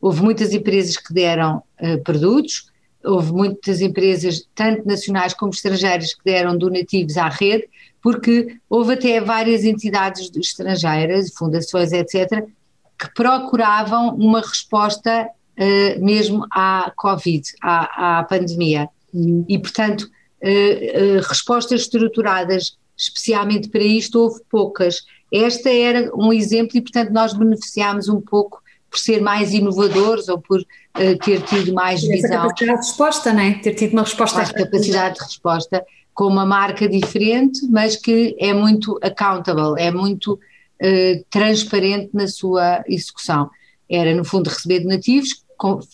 houve 0.00 0.22
muitas 0.22 0.52
empresas 0.52 0.96
que 0.96 1.12
deram 1.12 1.62
uh, 1.80 2.02
produtos, 2.02 2.70
houve 3.04 3.32
muitas 3.32 3.80
empresas, 3.80 4.46
tanto 4.54 4.86
nacionais 4.86 5.34
como 5.34 5.52
estrangeiras, 5.52 6.14
que 6.14 6.24
deram 6.24 6.56
donativos 6.56 7.16
à 7.16 7.28
rede, 7.28 7.68
porque 8.02 8.58
houve 8.68 8.94
até 8.94 9.20
várias 9.20 9.64
entidades 9.64 10.30
estrangeiras, 10.34 11.32
fundações, 11.32 11.92
etc., 11.92 12.44
que 12.98 13.14
procuravam 13.14 14.14
uma 14.16 14.40
resposta 14.40 15.28
uh, 15.28 16.04
mesmo 16.04 16.44
à 16.50 16.92
Covid, 16.96 17.42
à, 17.62 18.18
à 18.18 18.24
pandemia. 18.24 18.88
Uhum. 19.14 19.44
E, 19.48 19.58
portanto, 19.58 20.02
uh, 20.02 21.18
uh, 21.18 21.28
respostas 21.28 21.82
estruturadas 21.82 22.76
especialmente 22.96 23.68
para 23.68 23.82
isto 23.82 24.20
houve 24.20 24.40
poucas. 24.50 25.04
Esta 25.32 25.70
era 25.70 26.10
um 26.14 26.32
exemplo 26.32 26.76
e, 26.76 26.80
portanto, 26.80 27.10
nós 27.10 27.32
beneficiámos 27.32 28.08
um 28.08 28.20
pouco 28.20 28.62
por 28.88 28.98
ser 28.98 29.20
mais 29.20 29.54
inovadores 29.54 30.28
ou 30.28 30.38
por 30.38 30.62
ter 31.24 31.40
tido 31.40 31.72
mais 31.72 32.02
e 32.02 32.08
visão. 32.08 32.28
Essa 32.28 32.38
capacidade 32.38 32.80
de 32.80 32.86
resposta, 32.86 33.32
não 33.32 33.40
é? 33.40 33.54
Ter 33.54 33.74
tido 33.74 33.92
uma 33.94 34.02
resposta. 34.02 34.36
Mais 34.36 34.52
capacidade 34.52 35.14
de 35.14 35.24
resposta 35.24 35.84
com 36.14 36.24
uma 36.24 36.44
marca 36.44 36.88
diferente, 36.88 37.66
mas 37.68 37.96
que 37.96 38.36
é 38.38 38.52
muito 38.52 38.98
accountable, 39.02 39.74
é 39.78 39.90
muito 39.90 40.34
uh, 40.34 41.24
transparente 41.30 42.10
na 42.12 42.26
sua 42.26 42.82
execução. 42.86 43.50
Era, 43.88 44.14
no 44.14 44.24
fundo, 44.24 44.48
receber 44.48 44.80
donativos, 44.80 45.44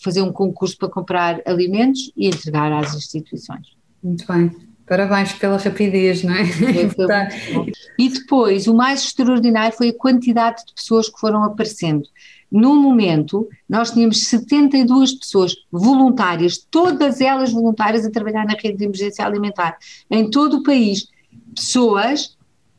fazer 0.03 0.21
um 0.21 0.31
concurso 0.31 0.77
para 0.77 0.89
comprar 0.89 1.41
alimentos 1.45 2.11
e 2.15 2.27
entregar 2.27 2.71
às 2.71 2.95
instituições. 2.95 3.67
Muito 4.01 4.25
bem. 4.25 4.51
Parabéns 4.87 5.33
pela 5.33 5.57
rapidez, 5.57 6.23
não 6.23 6.33
é? 6.33 6.41
e 7.99 8.09
depois, 8.09 8.65
o 8.65 8.73
mais 8.73 9.03
extraordinário 9.03 9.77
foi 9.77 9.89
a 9.89 9.97
quantidade 9.97 10.65
de 10.65 10.73
pessoas 10.73 11.07
que 11.07 11.19
foram 11.19 11.43
aparecendo. 11.43 12.03
No 12.51 12.75
momento, 12.75 13.47
nós 13.67 13.91
tínhamos 13.91 14.27
72 14.27 15.13
pessoas 15.13 15.55
voluntárias, 15.71 16.57
todas 16.69 17.21
elas 17.21 17.51
voluntárias 17.51 18.05
a 18.05 18.11
trabalhar 18.11 18.45
na 18.45 18.53
rede 18.53 18.77
de 18.77 18.85
emergência 18.85 19.25
alimentar, 19.25 19.77
em 20.09 20.29
todo 20.29 20.57
o 20.57 20.63
país. 20.63 21.07
Pessoas, 21.55 22.35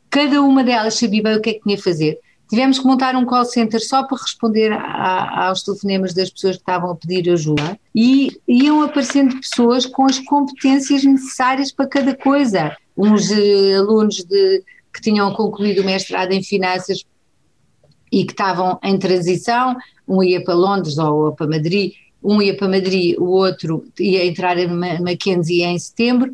cada 0.09 0.41
uma 0.41 0.63
delas 0.63 0.95
sabia 0.95 1.23
bem 1.23 1.37
o 1.37 1.41
que 1.41 1.51
é 1.51 1.53
que 1.53 1.61
tinha 1.61 1.77
a 1.77 1.81
fazer. 1.81 2.19
Tivemos 2.51 2.79
que 2.79 2.85
montar 2.85 3.15
um 3.15 3.25
call 3.25 3.45
center 3.45 3.79
só 3.79 4.03
para 4.03 4.17
responder 4.17 4.73
a, 4.73 5.47
aos 5.47 5.63
telefonemas 5.63 6.13
das 6.13 6.29
pessoas 6.29 6.57
que 6.57 6.63
estavam 6.63 6.91
a 6.91 6.95
pedir 6.97 7.31
ajuda 7.31 7.79
e 7.95 8.29
iam 8.45 8.83
aparecendo 8.83 9.39
pessoas 9.39 9.85
com 9.85 10.05
as 10.05 10.19
competências 10.19 11.05
necessárias 11.05 11.71
para 11.71 11.87
cada 11.87 12.13
coisa. 12.13 12.75
Uns 12.97 13.31
eh, 13.31 13.75
alunos 13.75 14.25
de, 14.25 14.63
que 14.93 15.01
tinham 15.01 15.33
concluído 15.33 15.81
o 15.81 15.85
mestrado 15.85 16.33
em 16.33 16.43
finanças 16.43 17.05
e 18.11 18.25
que 18.25 18.33
estavam 18.33 18.77
em 18.83 18.97
transição, 18.97 19.75
um 20.07 20.21
ia 20.21 20.43
para 20.43 20.53
Londres 20.53 20.97
ou 20.97 21.31
para 21.33 21.47
Madrid, 21.47 21.93
um 22.23 22.41
ia 22.41 22.55
para 22.55 22.67
Madrid, 22.67 23.15
o 23.17 23.25
outro 23.25 23.85
ia 23.99 24.25
entrar 24.25 24.57
em 24.57 24.67
Mackenzie 24.67 25.63
em 25.63 25.79
setembro, 25.79 26.31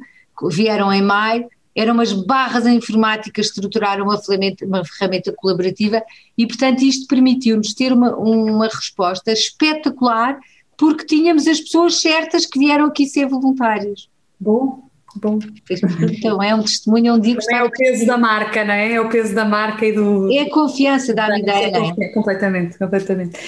vieram 0.49 0.91
em 0.91 1.01
maio, 1.01 1.47
eram 1.75 1.93
umas 1.93 2.11
barras 2.11 2.65
em 2.65 2.77
informática, 2.77 3.39
estruturaram 3.39 4.05
uma 4.05 4.17
ferramenta, 4.17 4.65
uma 4.65 4.83
ferramenta 4.83 5.31
colaborativa 5.31 6.01
e, 6.35 6.47
portanto, 6.47 6.81
isto 6.81 7.05
permitiu-nos 7.07 7.73
ter 7.75 7.93
uma, 7.93 8.15
uma 8.15 8.65
resposta 8.65 9.31
espetacular 9.31 10.39
porque 10.75 11.05
tínhamos 11.05 11.47
as 11.47 11.59
pessoas 11.59 12.01
certas 12.01 12.47
que 12.47 12.57
vieram 12.57 12.85
aqui 12.85 13.05
ser 13.05 13.27
voluntários. 13.27 14.09
Bom, 14.39 14.86
Bom. 15.21 15.39
Então, 15.69 16.41
é 16.41 16.53
um 16.53 16.61
testemunho 16.61 17.15
onde 17.15 17.29
digo 17.29 17.39
É 17.51 17.63
o 17.63 17.71
peso 17.71 18.05
da 18.05 18.17
marca, 18.17 18.63
não 18.63 18.73
é? 18.73 18.93
É 18.93 19.01
o 19.01 19.09
peso 19.09 19.33
da 19.33 19.45
marca 19.45 19.85
e 19.85 19.91
do. 19.91 20.31
É 20.31 20.41
a 20.41 20.49
confiança 20.49 21.13
da 21.13 21.37
ideia, 21.37 21.71
não 21.71 21.95
é? 21.99 22.07
Completamente, 22.09 22.77
completamente. 22.77 23.39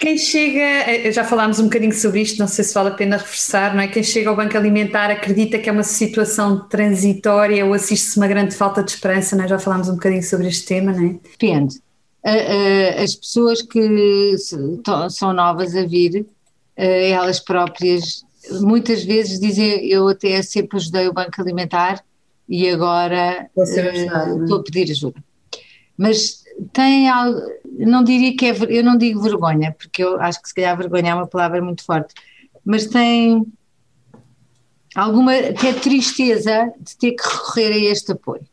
Quem 0.00 0.18
chega, 0.18 0.58
eh, 0.58 1.12
já 1.12 1.22
falámos 1.22 1.60
um 1.60 1.64
bocadinho 1.64 1.94
sobre 1.94 2.20
isto, 2.20 2.38
não 2.38 2.48
sei 2.48 2.64
se 2.64 2.74
vale 2.74 2.88
a 2.88 2.92
pena 2.92 3.16
reforçar, 3.16 3.74
não 3.74 3.80
é? 3.80 3.86
Quem 3.86 4.02
chega 4.02 4.28
ao 4.28 4.36
Banco 4.36 4.56
Alimentar 4.56 5.10
acredita 5.10 5.58
que 5.58 5.68
é 5.68 5.72
uma 5.72 5.84
situação 5.84 6.68
transitória 6.68 7.64
ou 7.64 7.72
assiste-se 7.72 8.16
uma 8.16 8.26
grande 8.26 8.56
falta 8.56 8.82
de 8.82 8.90
esperança, 8.90 9.36
não 9.36 9.44
é? 9.44 9.48
Já 9.48 9.58
falámos 9.58 9.88
um 9.88 9.94
bocadinho 9.94 10.22
sobre 10.22 10.48
este 10.48 10.66
tema, 10.66 10.92
não 10.92 11.06
é? 11.06 11.16
Depende. 11.30 11.78
As 13.02 13.14
pessoas 13.14 13.62
que 13.62 14.34
são 15.10 15.32
novas 15.32 15.76
a 15.76 15.86
vir, 15.86 16.26
elas 16.76 17.38
próprias 17.38 18.24
muitas 18.50 19.04
vezes 19.04 19.40
dizem, 19.40 19.86
eu 19.86 20.08
até 20.08 20.42
sempre 20.42 20.76
ajudei 20.76 21.08
o 21.08 21.12
Banco 21.12 21.40
Alimentar 21.40 22.04
e 22.48 22.68
agora 22.68 23.48
uh, 23.56 23.62
estou 24.42 24.58
a 24.58 24.62
pedir 24.62 24.90
ajuda. 24.90 25.22
Mas 25.96 26.44
tem 26.72 27.08
algo, 27.08 27.40
não 27.78 28.04
diria 28.04 28.36
que 28.36 28.46
é, 28.46 28.56
eu 28.68 28.84
não 28.84 28.96
digo 28.96 29.20
vergonha, 29.20 29.74
porque 29.78 30.02
eu 30.02 30.20
acho 30.20 30.40
que 30.42 30.48
se 30.48 30.54
calhar 30.54 30.76
vergonha 30.76 31.10
é 31.10 31.14
uma 31.14 31.26
palavra 31.26 31.62
muito 31.62 31.84
forte, 31.84 32.14
mas 32.64 32.86
tem 32.86 33.44
alguma 34.94 35.34
até 35.34 35.72
tristeza 35.72 36.72
de 36.80 36.96
ter 36.96 37.12
que 37.12 37.22
recorrer 37.22 37.72
a 37.72 37.92
este 37.92 38.12
apoio. 38.12 38.46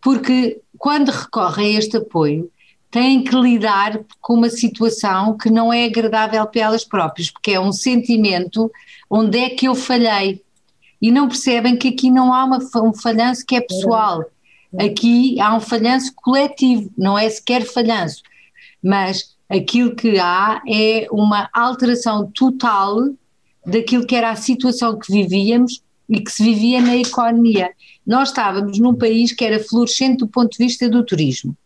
Porque 0.00 0.60
quando 0.78 1.10
recorre 1.10 1.64
a 1.64 1.78
este 1.78 1.96
apoio, 1.96 2.50
têm 2.92 3.24
que 3.24 3.34
lidar 3.34 3.98
com 4.20 4.34
uma 4.34 4.50
situação 4.50 5.36
que 5.36 5.50
não 5.50 5.72
é 5.72 5.86
agradável 5.86 6.46
para 6.46 6.60
elas 6.60 6.84
próprias, 6.84 7.30
porque 7.30 7.52
é 7.52 7.58
um 7.58 7.72
sentimento 7.72 8.70
onde 9.10 9.38
é 9.38 9.48
que 9.48 9.66
eu 9.66 9.74
falhei. 9.74 10.42
E 11.00 11.10
não 11.10 11.26
percebem 11.26 11.74
que 11.74 11.88
aqui 11.88 12.10
não 12.10 12.32
há 12.32 12.44
uma, 12.44 12.58
um 12.76 12.92
falhanço 12.92 13.46
que 13.46 13.56
é 13.56 13.62
pessoal. 13.62 14.22
Aqui 14.78 15.40
há 15.40 15.56
um 15.56 15.60
falhanço 15.60 16.12
coletivo, 16.14 16.90
não 16.96 17.18
é 17.18 17.28
sequer 17.30 17.64
falhanço. 17.64 18.22
Mas 18.82 19.36
aquilo 19.48 19.96
que 19.96 20.18
há 20.18 20.60
é 20.68 21.06
uma 21.10 21.48
alteração 21.54 22.30
total 22.30 23.08
daquilo 23.64 24.06
que 24.06 24.14
era 24.14 24.30
a 24.30 24.36
situação 24.36 24.98
que 24.98 25.10
vivíamos 25.10 25.82
e 26.10 26.20
que 26.20 26.30
se 26.30 26.44
vivia 26.44 26.80
na 26.82 26.94
economia. 26.94 27.70
Nós 28.06 28.28
estávamos 28.28 28.78
num 28.78 28.94
país 28.94 29.32
que 29.32 29.44
era 29.46 29.64
florescente 29.64 30.18
do 30.18 30.28
ponto 30.28 30.50
de 30.50 30.64
vista 30.64 30.90
do 30.90 31.02
turismo. 31.02 31.56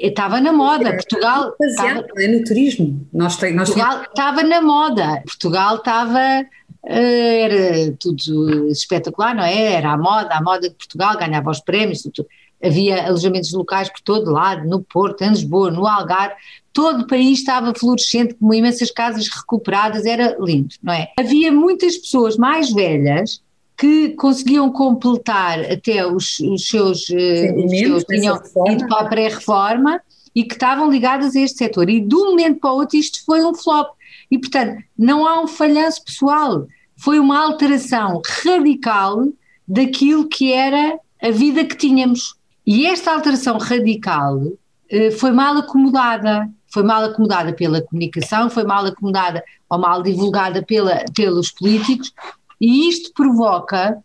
Estava 0.00 0.40
na 0.40 0.50
moda, 0.50 0.94
Portugal. 0.94 1.54
Estava, 1.60 2.06
é 2.16 2.26
no 2.26 2.42
turismo. 2.42 3.06
Nós, 3.12 3.38
nós 3.52 3.68
Portugal 3.68 4.02
estava 4.02 4.42
na 4.42 4.62
moda, 4.62 5.22
Portugal 5.26 5.76
estava. 5.76 6.46
Eh, 6.86 7.42
era 7.42 7.96
tudo 8.00 8.68
espetacular, 8.68 9.34
não 9.34 9.44
é? 9.44 9.74
Era 9.74 9.92
a 9.92 9.98
moda, 9.98 10.34
a 10.34 10.42
moda 10.42 10.70
de 10.70 10.74
Portugal, 10.74 11.18
ganhava 11.18 11.50
os 11.50 11.60
prémios, 11.60 12.02
tudo. 12.02 12.26
havia 12.64 13.06
alojamentos 13.06 13.52
locais 13.52 13.90
por 13.90 14.00
todo 14.00 14.30
lado, 14.30 14.66
no 14.66 14.82
Porto, 14.82 15.20
em 15.20 15.28
Lisboa, 15.28 15.70
no 15.70 15.86
Algarve, 15.86 16.34
todo 16.72 17.02
o 17.02 17.06
país 17.06 17.40
estava 17.40 17.74
florescente, 17.74 18.34
com 18.34 18.54
imensas 18.54 18.90
casas 18.90 19.28
recuperadas, 19.28 20.06
era 20.06 20.34
lindo, 20.40 20.74
não 20.82 20.94
é? 20.94 21.12
Havia 21.18 21.52
muitas 21.52 21.98
pessoas 21.98 22.38
mais 22.38 22.72
velhas 22.72 23.42
que 23.80 24.10
conseguiam 24.10 24.70
completar 24.70 25.58
até 25.60 26.06
os, 26.06 26.38
os 26.40 26.68
seus, 26.68 27.08
eh, 27.08 27.50
os 27.56 27.70
seus 27.70 28.04
tinham 28.04 28.38
ido 28.66 28.86
para 28.86 29.06
a 29.06 29.08
pré-reforma 29.08 30.02
e 30.34 30.44
que 30.44 30.52
estavam 30.52 30.90
ligadas 30.90 31.34
a 31.34 31.40
este 31.40 31.56
setor. 31.56 31.88
E 31.88 31.98
de 31.98 32.14
um 32.14 32.26
momento 32.26 32.60
para 32.60 32.72
o 32.72 32.76
outro 32.76 32.98
isto 32.98 33.24
foi 33.24 33.42
um 33.42 33.54
flop. 33.54 33.88
E, 34.30 34.38
portanto, 34.38 34.84
não 34.98 35.26
há 35.26 35.40
um 35.40 35.46
falhanço 35.46 36.04
pessoal, 36.04 36.66
foi 36.94 37.18
uma 37.18 37.42
alteração 37.42 38.20
radical 38.44 39.26
daquilo 39.66 40.28
que 40.28 40.52
era 40.52 40.98
a 41.22 41.30
vida 41.30 41.64
que 41.64 41.74
tínhamos. 41.74 42.34
E 42.66 42.84
esta 42.84 43.14
alteração 43.14 43.56
radical 43.56 44.42
eh, 44.90 45.10
foi 45.10 45.30
mal 45.30 45.56
acomodada. 45.56 46.46
Foi 46.68 46.82
mal 46.82 47.02
acomodada 47.02 47.54
pela 47.54 47.80
comunicação, 47.80 48.50
foi 48.50 48.62
mal 48.62 48.84
acomodada 48.84 49.42
ou 49.70 49.78
mal 49.78 50.02
divulgada 50.02 50.62
pela, 50.62 51.02
pelos 51.16 51.50
políticos, 51.50 52.12
e 52.60 52.88
isto 52.88 53.12
provoca 53.14 54.02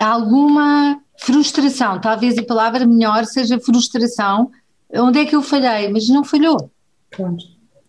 alguma 0.00 1.00
frustração. 1.18 2.00
Talvez 2.00 2.36
a 2.36 2.42
palavra 2.42 2.86
melhor 2.86 3.24
seja 3.24 3.60
frustração. 3.60 4.50
Onde 4.92 5.20
é 5.20 5.24
que 5.24 5.36
eu 5.36 5.42
falhei? 5.42 5.88
Mas 5.88 6.08
não 6.08 6.24
falhou. 6.24 6.70
Claro, 7.10 7.36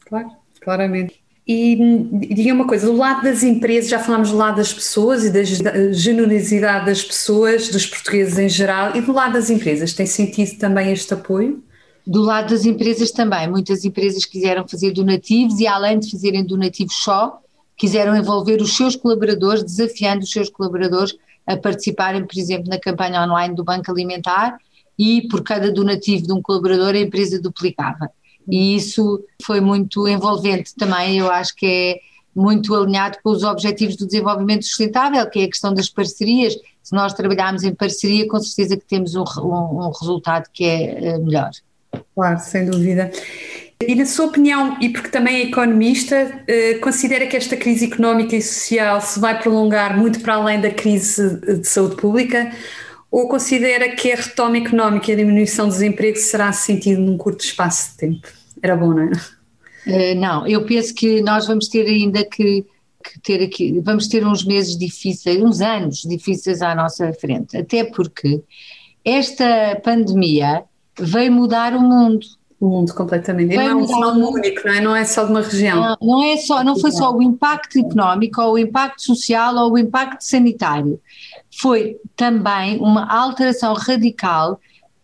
claro, 0.05 0.31
claramente. 0.61 1.25
E 1.47 1.75
diga 2.11 2.53
uma 2.53 2.65
coisa, 2.65 2.87
do 2.87 2.97
lado 2.97 3.21
das 3.21 3.43
empresas, 3.43 3.89
já 3.89 3.99
falámos 3.99 4.31
do 4.31 4.37
lado 4.37 4.57
das 4.57 4.73
pessoas 4.73 5.23
e 5.23 5.29
da 5.29 5.43
generosidade 5.91 6.87
das 6.87 7.03
pessoas, 7.03 7.69
dos 7.69 7.85
portugueses 7.85 8.39
em 8.39 8.49
geral, 8.49 8.95
e 8.95 9.01
do 9.01 9.13
lado 9.13 9.33
das 9.33 9.51
empresas, 9.51 9.93
tem 9.93 10.07
sentido 10.07 10.57
também 10.57 10.91
este 10.91 11.13
apoio? 11.13 11.63
Do 12.05 12.21
lado 12.21 12.49
das 12.49 12.65
empresas 12.65 13.11
também, 13.11 13.47
muitas 13.47 13.85
empresas 13.85 14.25
quiseram 14.25 14.67
fazer 14.67 14.91
donativos 14.91 15.59
e 15.59 15.67
além 15.67 15.99
de 15.99 16.09
fazerem 16.09 16.43
donativos 16.43 16.95
só, 16.95 17.39
quiseram 17.77 18.15
envolver 18.15 18.61
os 18.61 18.75
seus 18.75 18.95
colaboradores, 18.95 19.63
desafiando 19.63 20.23
os 20.23 20.31
seus 20.31 20.49
colaboradores 20.49 21.15
a 21.45 21.55
participarem, 21.57 22.25
por 22.25 22.37
exemplo, 22.37 22.69
na 22.69 22.79
campanha 22.79 23.23
online 23.23 23.55
do 23.55 23.63
Banco 23.63 23.91
Alimentar 23.91 24.57
e 24.97 25.27
por 25.27 25.43
cada 25.43 25.71
donativo 25.71 26.25
de 26.25 26.33
um 26.33 26.41
colaborador 26.41 26.95
a 26.95 26.99
empresa 26.99 27.39
duplicava. 27.39 28.09
E 28.47 28.75
isso 28.75 29.23
foi 29.43 29.59
muito 29.59 30.07
envolvente 30.07 30.73
também, 30.75 31.19
eu 31.19 31.31
acho 31.31 31.55
que 31.55 31.65
é 31.65 31.99
muito 32.35 32.75
alinhado 32.75 33.17
com 33.23 33.29
os 33.29 33.43
objetivos 33.43 33.95
do 33.95 34.05
desenvolvimento 34.05 34.65
sustentável, 34.65 35.27
que 35.29 35.39
é 35.39 35.43
a 35.45 35.49
questão 35.49 35.73
das 35.73 35.89
parcerias. 35.89 36.53
Se 36.83 36.93
nós 36.93 37.13
trabalharmos 37.13 37.63
em 37.63 37.73
parceria, 37.73 38.27
com 38.27 38.37
certeza 38.39 38.75
que 38.75 38.85
temos 38.85 39.15
um, 39.15 39.23
um, 39.39 39.85
um 39.85 39.91
resultado 39.91 40.49
que 40.51 40.65
é 40.65 41.05
eh, 41.05 41.17
melhor. 41.17 41.51
Claro, 42.13 42.39
sem 42.39 42.65
dúvida. 42.65 43.09
E 43.81 43.93
na 43.93 44.05
sua 44.05 44.27
opinião, 44.27 44.77
e 44.79 44.89
porque 44.89 45.09
também 45.09 45.35
é 45.35 45.41
economista, 45.43 46.43
eh, 46.47 46.75
considera 46.75 47.27
que 47.27 47.35
esta 47.35 47.57
crise 47.57 47.85
económica 47.85 48.35
e 48.35 48.41
social 48.41 49.01
se 49.01 49.19
vai 49.19 49.37
prolongar 49.37 49.97
muito 49.97 50.21
para 50.21 50.35
além 50.35 50.61
da 50.61 50.71
crise 50.71 51.41
de 51.41 51.67
saúde 51.67 51.97
pública? 51.97 52.51
Ou 53.11 53.27
considera 53.27 53.89
que 53.95 54.11
a 54.11 54.15
retoma 54.15 54.57
económica 54.57 55.11
e 55.11 55.13
a 55.13 55.17
diminuição 55.17 55.67
do 55.67 55.73
desemprego 55.73 56.17
será 56.17 56.53
sentido 56.53 57.01
num 57.01 57.17
curto 57.17 57.43
espaço 57.43 57.91
de 57.91 57.97
tempo? 57.97 58.27
Era 58.61 58.77
bom, 58.77 58.93
não 58.93 59.03
é? 59.03 59.11
Uh, 59.87 60.19
não, 60.19 60.47
eu 60.47 60.65
penso 60.65 60.93
que 60.95 61.21
nós 61.21 61.45
vamos 61.45 61.67
ter 61.67 61.85
ainda 61.85 62.23
que, 62.23 62.65
que, 63.03 63.19
ter 63.21 63.43
aqui, 63.43 63.79
vamos 63.81 64.07
ter 64.07 64.25
uns 64.25 64.43
meses 64.43 64.77
difíceis, 64.77 65.41
uns 65.41 65.61
anos 65.61 66.01
difíceis 66.01 66.61
à 66.61 66.73
nossa 66.73 67.13
frente, 67.13 67.55
até 67.55 67.83
porque 67.83 68.41
esta 69.03 69.79
pandemia 69.83 70.63
veio 70.97 71.31
mudar 71.31 71.75
o 71.75 71.81
mundo 71.81 72.25
o 72.59 72.69
mundo 72.69 72.93
completamente. 72.93 73.53
E 73.53 73.57
não 73.57 73.63
é 73.63 73.75
um 73.75 73.87
fenómeno 73.87 74.29
único, 74.29 74.65
não 74.65 74.73
é? 74.73 74.81
Não 74.81 74.95
é 74.95 75.05
só 75.05 75.25
de 75.25 75.31
uma 75.31 75.41
região. 75.41 75.81
Não, 75.81 75.97
não, 76.01 76.23
é 76.23 76.37
só, 76.37 76.63
não 76.63 76.77
foi 76.79 76.91
só 76.91 77.13
o 77.13 77.21
impacto 77.21 77.79
económico, 77.79 78.41
ou 78.41 78.53
o 78.53 78.57
impacto 78.57 79.01
social, 79.01 79.55
ou 79.55 79.73
o 79.73 79.77
impacto 79.77 80.21
sanitário. 80.21 80.99
Foi 81.59 81.97
também 82.15 82.77
uma 82.79 83.05
alteração 83.05 83.73
radical 83.73 84.59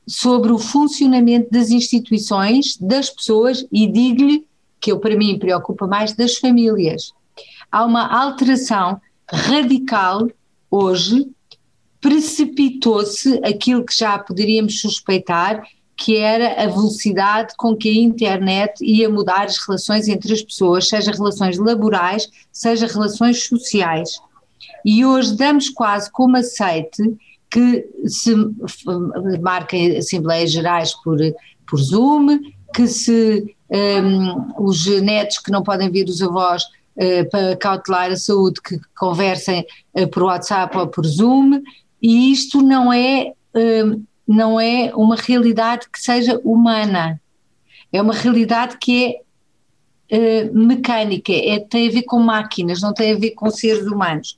sobre 0.07 0.51
o 0.51 0.57
funcionamento 0.57 1.49
das 1.51 1.69
instituições, 1.69 2.77
das 2.77 3.09
pessoas 3.09 3.65
e 3.71 3.87
digo-lhe 3.87 4.45
que 4.79 4.91
eu 4.91 4.99
para 4.99 5.15
mim 5.15 5.37
preocupa 5.37 5.85
mais 5.85 6.13
das 6.13 6.37
famílias. 6.37 7.13
Há 7.71 7.85
uma 7.85 8.07
alteração 8.07 8.99
radical 9.31 10.27
hoje, 10.69 11.29
precipitou-se 12.01 13.39
aquilo 13.43 13.85
que 13.85 13.95
já 13.95 14.17
poderíamos 14.17 14.81
suspeitar 14.81 15.63
que 16.03 16.17
era 16.17 16.63
a 16.63 16.65
velocidade 16.65 17.53
com 17.55 17.75
que 17.75 17.87
a 17.87 17.93
internet 17.93 18.83
ia 18.83 19.07
mudar 19.07 19.43
as 19.43 19.59
relações 19.59 20.07
entre 20.07 20.33
as 20.33 20.41
pessoas, 20.41 20.87
seja 20.87 21.11
relações 21.11 21.59
laborais, 21.59 22.27
seja 22.51 22.87
relações 22.87 23.43
sociais. 23.43 24.09
E 24.83 25.05
hoje 25.05 25.35
damos 25.37 25.69
quase 25.69 26.11
como 26.11 26.37
aceite 26.37 27.03
que 27.51 27.87
se 28.07 28.33
marquem 29.39 29.95
assembleias 29.95 30.51
gerais 30.51 30.91
por, 31.03 31.19
por 31.69 31.79
Zoom, 31.79 32.39
que 32.73 32.87
se 32.87 33.55
um, 33.69 34.65
os 34.65 34.87
netos 35.01 35.37
que 35.37 35.51
não 35.51 35.61
podem 35.61 35.91
ver 35.91 36.05
os 36.05 36.19
avós 36.19 36.63
uh, 36.63 37.29
para 37.29 37.55
cautelar 37.57 38.11
a 38.11 38.15
saúde, 38.15 38.59
que 38.59 38.79
conversem 38.97 39.63
uh, 39.93 40.07
por 40.07 40.23
WhatsApp 40.23 40.75
ou 40.75 40.87
por 40.87 41.05
Zoom, 41.05 41.61
e 42.01 42.31
isto 42.31 42.59
não 42.59 42.91
é 42.91 43.33
um, 43.53 44.03
não 44.31 44.59
é 44.59 44.91
uma 44.95 45.15
realidade 45.15 45.87
que 45.91 46.01
seja 46.01 46.39
humana, 46.43 47.19
é 47.91 48.01
uma 48.01 48.13
realidade 48.13 48.77
que 48.77 49.21
é 50.09 50.47
uh, 50.47 50.57
mecânica, 50.57 51.33
é, 51.33 51.59
tem 51.59 51.89
a 51.89 51.91
ver 51.91 52.03
com 52.03 52.19
máquinas, 52.19 52.81
não 52.81 52.93
tem 52.93 53.13
a 53.13 53.17
ver 53.17 53.31
com 53.31 53.49
seres 53.49 53.85
humanos. 53.85 54.35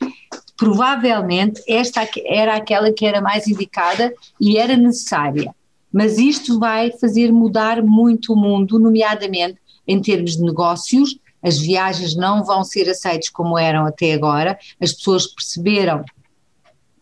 Provavelmente 0.58 1.62
esta 1.67 2.08
era 2.25 2.56
aquela 2.56 2.91
que 2.91 3.06
era 3.06 3.21
mais 3.21 3.47
indicada 3.47 4.13
e 4.39 4.58
era 4.58 4.75
necessária, 4.75 5.53
mas 5.91 6.17
isto 6.17 6.60
vai 6.60 6.91
fazer 6.91 7.32
mudar 7.32 7.84
muito 7.84 8.34
o 8.34 8.36
mundo, 8.36 8.79
nomeadamente 8.79 9.60
em 9.88 10.01
termos 10.01 10.38
de 10.38 10.41
negócios. 10.41 11.17
As 11.41 11.60
viagens 11.60 12.15
não 12.15 12.43
vão 12.43 12.63
ser 12.63 12.89
aceitas 12.89 13.29
como 13.29 13.60
eram 13.60 13.86
até 13.86 14.13
agora, 14.13 14.58
as 14.79 14.93
pessoas 14.93 15.27
perceberam 15.27 16.03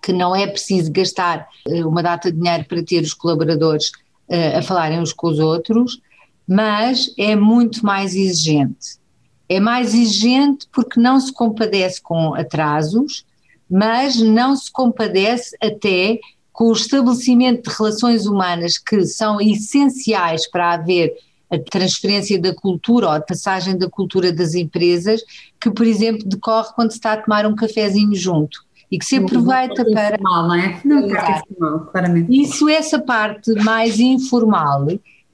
que 0.01 0.11
não 0.11 0.35
é 0.35 0.47
preciso 0.47 0.91
gastar 0.91 1.47
eh, 1.67 1.85
uma 1.85 2.01
data 2.01 2.31
de 2.31 2.37
dinheiro 2.37 2.65
para 2.65 2.83
ter 2.83 3.03
os 3.03 3.13
colaboradores 3.13 3.89
uh, 4.29 4.57
a 4.57 4.61
falarem 4.61 4.99
uns 4.99 5.13
com 5.13 5.27
os 5.27 5.39
outros, 5.39 6.01
mas 6.47 7.13
é 7.17 7.35
muito 7.35 7.85
mais 7.85 8.15
exigente. 8.15 8.99
É 9.47 9.59
mais 9.59 9.93
exigente 9.93 10.67
porque 10.71 10.99
não 10.99 11.19
se 11.19 11.31
compadece 11.31 12.01
com 12.01 12.33
atrasos, 12.33 13.25
mas 13.69 14.19
não 14.19 14.55
se 14.55 14.71
compadece 14.71 15.55
até 15.61 16.19
com 16.51 16.65
o 16.65 16.73
estabelecimento 16.73 17.69
de 17.69 17.75
relações 17.75 18.25
humanas 18.25 18.77
que 18.77 19.05
são 19.05 19.39
essenciais 19.39 20.49
para 20.49 20.73
haver 20.73 21.13
a 21.49 21.59
transferência 21.59 22.39
da 22.39 22.55
cultura 22.55 23.07
ou 23.07 23.13
a 23.13 23.21
passagem 23.21 23.77
da 23.77 23.89
cultura 23.89 24.31
das 24.31 24.55
empresas, 24.55 25.21
que, 25.59 25.69
por 25.69 25.85
exemplo, 25.85 26.27
decorre 26.27 26.69
quando 26.75 26.91
se 26.91 26.97
está 26.97 27.13
a 27.13 27.21
tomar 27.21 27.45
um 27.45 27.55
cafezinho 27.55 28.15
junto 28.15 28.65
e 28.91 28.99
que 28.99 29.05
se 29.05 29.15
aproveita 29.15 29.83
não 29.83 29.93
para. 29.93 30.15
Informal, 30.15 30.47
não 30.47 30.55
é? 30.55 30.81
Não 30.83 30.97
é 30.99 31.39
informal, 31.39 31.79
claramente. 31.91 32.41
Isso, 32.41 32.67
essa 32.67 32.99
parte 32.99 33.53
mais 33.63 33.99
informal, 33.99 34.87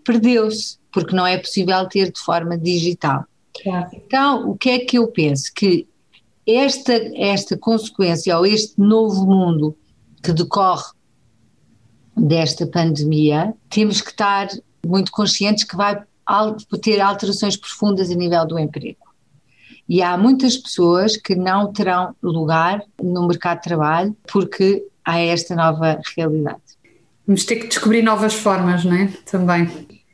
perdeu-se, 0.06 0.78
porque 0.91 1.15
não 1.15 1.26
é 1.26 1.38
possível 1.38 1.86
ter 1.88 2.12
de 2.12 2.20
forma 2.20 2.58
digital. 2.58 3.26
Claro. 3.63 3.89
Então, 3.93 4.52
o 4.52 4.58
que 4.58 4.70
é 4.70 4.80
que 4.80 4.98
eu 5.00 5.08
penso? 5.08 5.52
Que 5.56 5.88
esta, 6.46 6.93
esta 7.15 7.58
consequência, 7.58 8.38
ou 8.38 8.46
este 8.46 8.80
novo 8.80 9.26
mundo 9.26 9.76
que 10.22 10.32
decorre 10.32 10.93
desta 12.15 12.65
pandemia, 12.67 13.54
temos 13.70 14.02
que 14.02 14.12
estar 14.12 14.48
muito 14.86 15.12
conscientes 15.12 15.63
que 15.63 15.76
vai 15.76 16.02
ter 16.82 17.02
alterações 17.02 17.58
profundas 17.58 18.12
a 18.12 18.15
nível 18.15 18.46
do 18.46 18.60
emprego. 18.60 19.07
E 19.88 20.02
há 20.02 20.17
muitas 20.17 20.58
pessoas 20.58 21.15
que 21.15 21.36
não 21.36 21.71
terão 21.71 22.15
lugar 22.21 22.84
no 23.02 23.28
mercado 23.28 23.58
de 23.58 23.63
trabalho 23.63 24.17
porque 24.32 24.86
há 25.04 25.19
esta 25.19 25.56
nova 25.56 26.00
realidade. 26.15 26.62
Vamos 27.26 27.45
ter 27.45 27.58
que 27.58 27.67
descobrir 27.67 28.02
novas 28.02 28.34
formas, 28.34 28.84
não 28.84 28.95
é? 28.95 29.08
Também. 29.30 29.63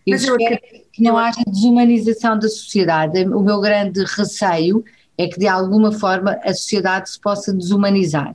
Eu 0.06 0.14
Mas 0.14 0.24
espero 0.24 0.60
que 0.92 1.02
não 1.02 1.18
haja 1.18 1.42
desumanização 1.48 2.38
da 2.38 2.48
sociedade. 2.48 3.24
O 3.30 3.42
meu 3.42 3.60
grande 3.60 4.04
receio 4.04 4.84
é 5.18 5.28
que 5.28 5.40
de 5.40 5.48
alguma 5.48 5.92
forma 5.92 6.40
a 6.44 6.54
sociedade 6.54 7.10
se 7.10 7.20
possa 7.20 7.54
desumanizar. 7.54 8.34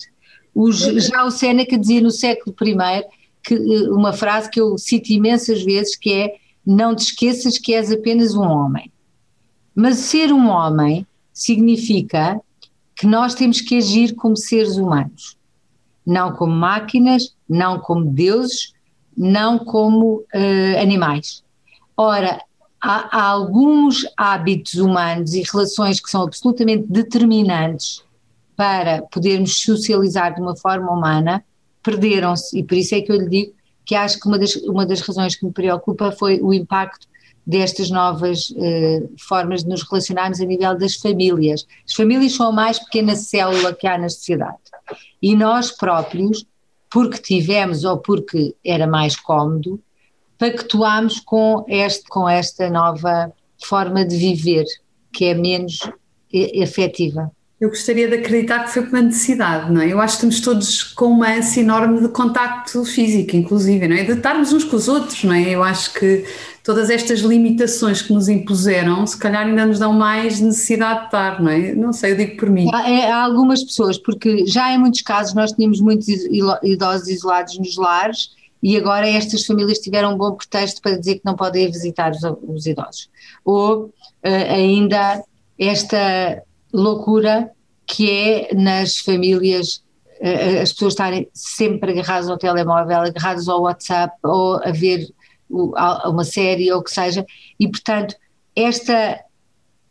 já 0.96 1.24
o 1.24 1.31
Séneca 1.31 1.79
dizia 1.79 2.01
no 2.01 2.11
século 2.11 2.55
I 2.62 3.05
que, 3.42 3.55
eh, 3.55 3.90
uma 3.90 4.12
frase 4.12 4.51
que 4.51 4.61
eu 4.61 4.77
cito 4.77 5.12
imensas 5.12 5.62
vezes 5.62 5.96
que 5.96 6.12
é 6.12 6.35
não 6.66 6.94
te 6.94 7.05
esqueças 7.05 7.59
que 7.59 7.74
és 7.74 7.92
apenas 7.92 8.35
um 8.35 8.42
homem. 8.42 8.90
Mas 9.74 9.98
ser 9.98 10.33
um 10.33 10.48
homem 10.48 11.07
significa 11.38 12.40
que 12.96 13.07
nós 13.07 13.35
temos 13.35 13.61
que 13.61 13.77
agir 13.77 14.14
como 14.16 14.37
seres 14.37 14.77
humanos, 14.77 15.37
não 16.05 16.33
como 16.33 16.53
máquinas, 16.53 17.35
não 17.48 17.79
como 17.79 18.05
deuses, 18.07 18.72
não 19.16 19.59
como 19.59 20.16
uh, 20.35 20.83
animais. 20.83 21.44
Ora, 21.96 22.40
há, 22.81 23.16
há, 23.16 23.22
alguns 23.29 24.05
hábitos 24.16 24.74
humanos 24.74 25.33
e 25.35 25.42
relações 25.42 26.01
que 26.01 26.11
são 26.11 26.22
absolutamente 26.22 26.87
determinantes 26.88 28.03
para 28.57 29.03
podermos 29.03 29.61
socializar 29.61 30.35
de 30.35 30.40
uma 30.40 30.57
forma 30.57 30.90
humana, 30.90 31.44
perderam-se, 31.85 32.59
e 32.59 32.64
por 32.64 32.77
isso 32.77 32.96
é 32.96 33.01
que 33.01 33.12
eu 33.12 33.16
lhe 33.16 33.29
digo 33.29 33.53
que 33.85 33.94
acho 33.94 34.20
que 34.20 34.27
uma 34.27 34.38
das, 34.38 34.55
uma 34.57 34.85
das 34.85 35.01
razões 35.01 35.35
que 35.37 35.46
me 35.46 35.53
preocupa 35.53 36.12
foi 36.12 36.40
o 36.42 36.53
impacto 36.53 37.08
destas 37.49 37.89
novas 37.89 38.51
uh, 38.51 39.11
formas 39.27 39.65
de 39.65 39.71
nos 39.71 39.83
relacionarmos 39.83 40.39
a 40.39 40.45
nível 40.45 40.77
das 40.77 40.97
famílias. 40.97 41.67
As 41.89 41.95
famílias 41.95 42.35
são 42.35 42.49
a 42.49 42.53
mais 42.53 42.79
pequena 42.79 43.17
célula 43.17 43.75
que 43.75 43.87
há 43.87 43.97
na 43.97 44.11
sociedade. 44.11 44.59
E 45.23 45.35
nós 45.35 45.71
próprios, 45.71 46.45
porque 46.91 47.17
tivemos 47.17 47.85
ou 47.85 47.97
porque 47.97 48.55
era 48.63 48.87
mais 48.87 49.17
cómodo, 49.17 49.81
pactuámos 50.37 51.21
com, 51.21 51.65
este, 51.67 52.07
com 52.11 52.29
esta 52.29 52.69
nova 52.69 53.33
forma 53.65 54.05
de 54.05 54.15
viver, 54.15 54.67
que 55.11 55.25
é 55.25 55.35
menos 55.35 55.91
afetiva. 56.63 57.33
Eu 57.61 57.71
gostaria 57.71 58.07
de 58.07 58.14
acreditar 58.14 58.64
que 58.64 58.71
foi 58.71 58.83
por 58.83 58.90
uma 58.90 59.03
necessidade, 59.03 59.73
não 59.73 59.81
é? 59.81 59.92
Eu 59.92 60.01
acho 60.01 60.16
que 60.16 60.27
estamos 60.27 60.40
todos 60.40 60.83
com 60.85 61.07
uma 61.07 61.29
ânsia 61.29 61.61
enorme 61.61 62.01
de 62.01 62.09
contacto 62.09 62.85
físico, 62.85 63.35
inclusive, 63.35 63.88
não 63.88 63.97
é? 63.97 64.05
De 64.05 64.12
estarmos 64.12 64.53
uns 64.53 64.62
com 64.62 64.77
os 64.77 64.87
outros, 64.87 65.25
não 65.25 65.35
é? 65.35 65.51
Eu 65.51 65.64
acho 65.64 65.92
que 65.92 66.25
todas 66.62 66.88
estas 66.88 67.18
limitações 67.21 68.01
que 68.01 68.12
nos 68.12 68.29
impuseram, 68.29 69.05
se 69.05 69.18
calhar 69.18 69.44
ainda 69.44 69.66
nos 69.66 69.81
dão 69.81 69.92
mais 69.92 70.38
necessidade 70.38 71.01
de 71.01 71.05
estar, 71.07 71.42
não 71.42 71.51
é? 71.51 71.75
Não 71.75 71.92
sei, 71.92 72.12
eu 72.12 72.16
digo 72.16 72.37
por 72.37 72.49
mim. 72.49 72.71
Há, 72.73 72.88
é, 72.88 73.11
há 73.11 73.25
algumas 73.25 73.64
pessoas, 73.64 73.99
porque 73.99 74.47
já 74.47 74.73
em 74.73 74.79
muitos 74.79 75.03
casos 75.03 75.35
nós 75.35 75.51
tínhamos 75.51 75.81
muitos 75.81 76.07
idosos 76.62 77.09
isolados 77.09 77.59
nos 77.59 77.77
lares 77.77 78.37
e 78.62 78.77
agora 78.77 79.09
estas 79.09 79.44
famílias 79.44 79.79
tiveram 79.79 80.14
um 80.14 80.16
bom 80.16 80.33
pretexto 80.33 80.81
para 80.81 80.97
dizer 80.97 81.16
que 81.16 81.25
não 81.25 81.35
podem 81.35 81.68
visitar 81.68 82.12
os, 82.12 82.23
os 82.42 82.66
idosos. 82.66 83.09
Ou 83.44 83.87
uh, 83.87 83.92
ainda 84.23 85.25
esta 85.59 86.42
loucura 86.73 87.51
que 87.87 88.11
é 88.11 88.55
nas 88.55 88.99
famílias 88.99 89.83
uh, 90.21 90.63
as 90.63 90.73
pessoas 90.73 90.93
estarem 90.93 91.29
sempre 91.33 91.93
agarradas 91.93 92.29
ao 92.29 92.39
telemóvel, 92.39 92.99
agarradas 92.99 93.49
ao 93.49 93.63
WhatsApp 93.63 94.15
ou 94.23 94.57
a 94.63 94.71
ver 94.71 95.09
uma 95.51 96.25
série 96.25 96.71
ou 96.71 96.81
o 96.81 96.83
que 96.83 96.91
seja, 96.91 97.25
e 97.59 97.67
portanto 97.67 98.15
esta, 98.55 99.21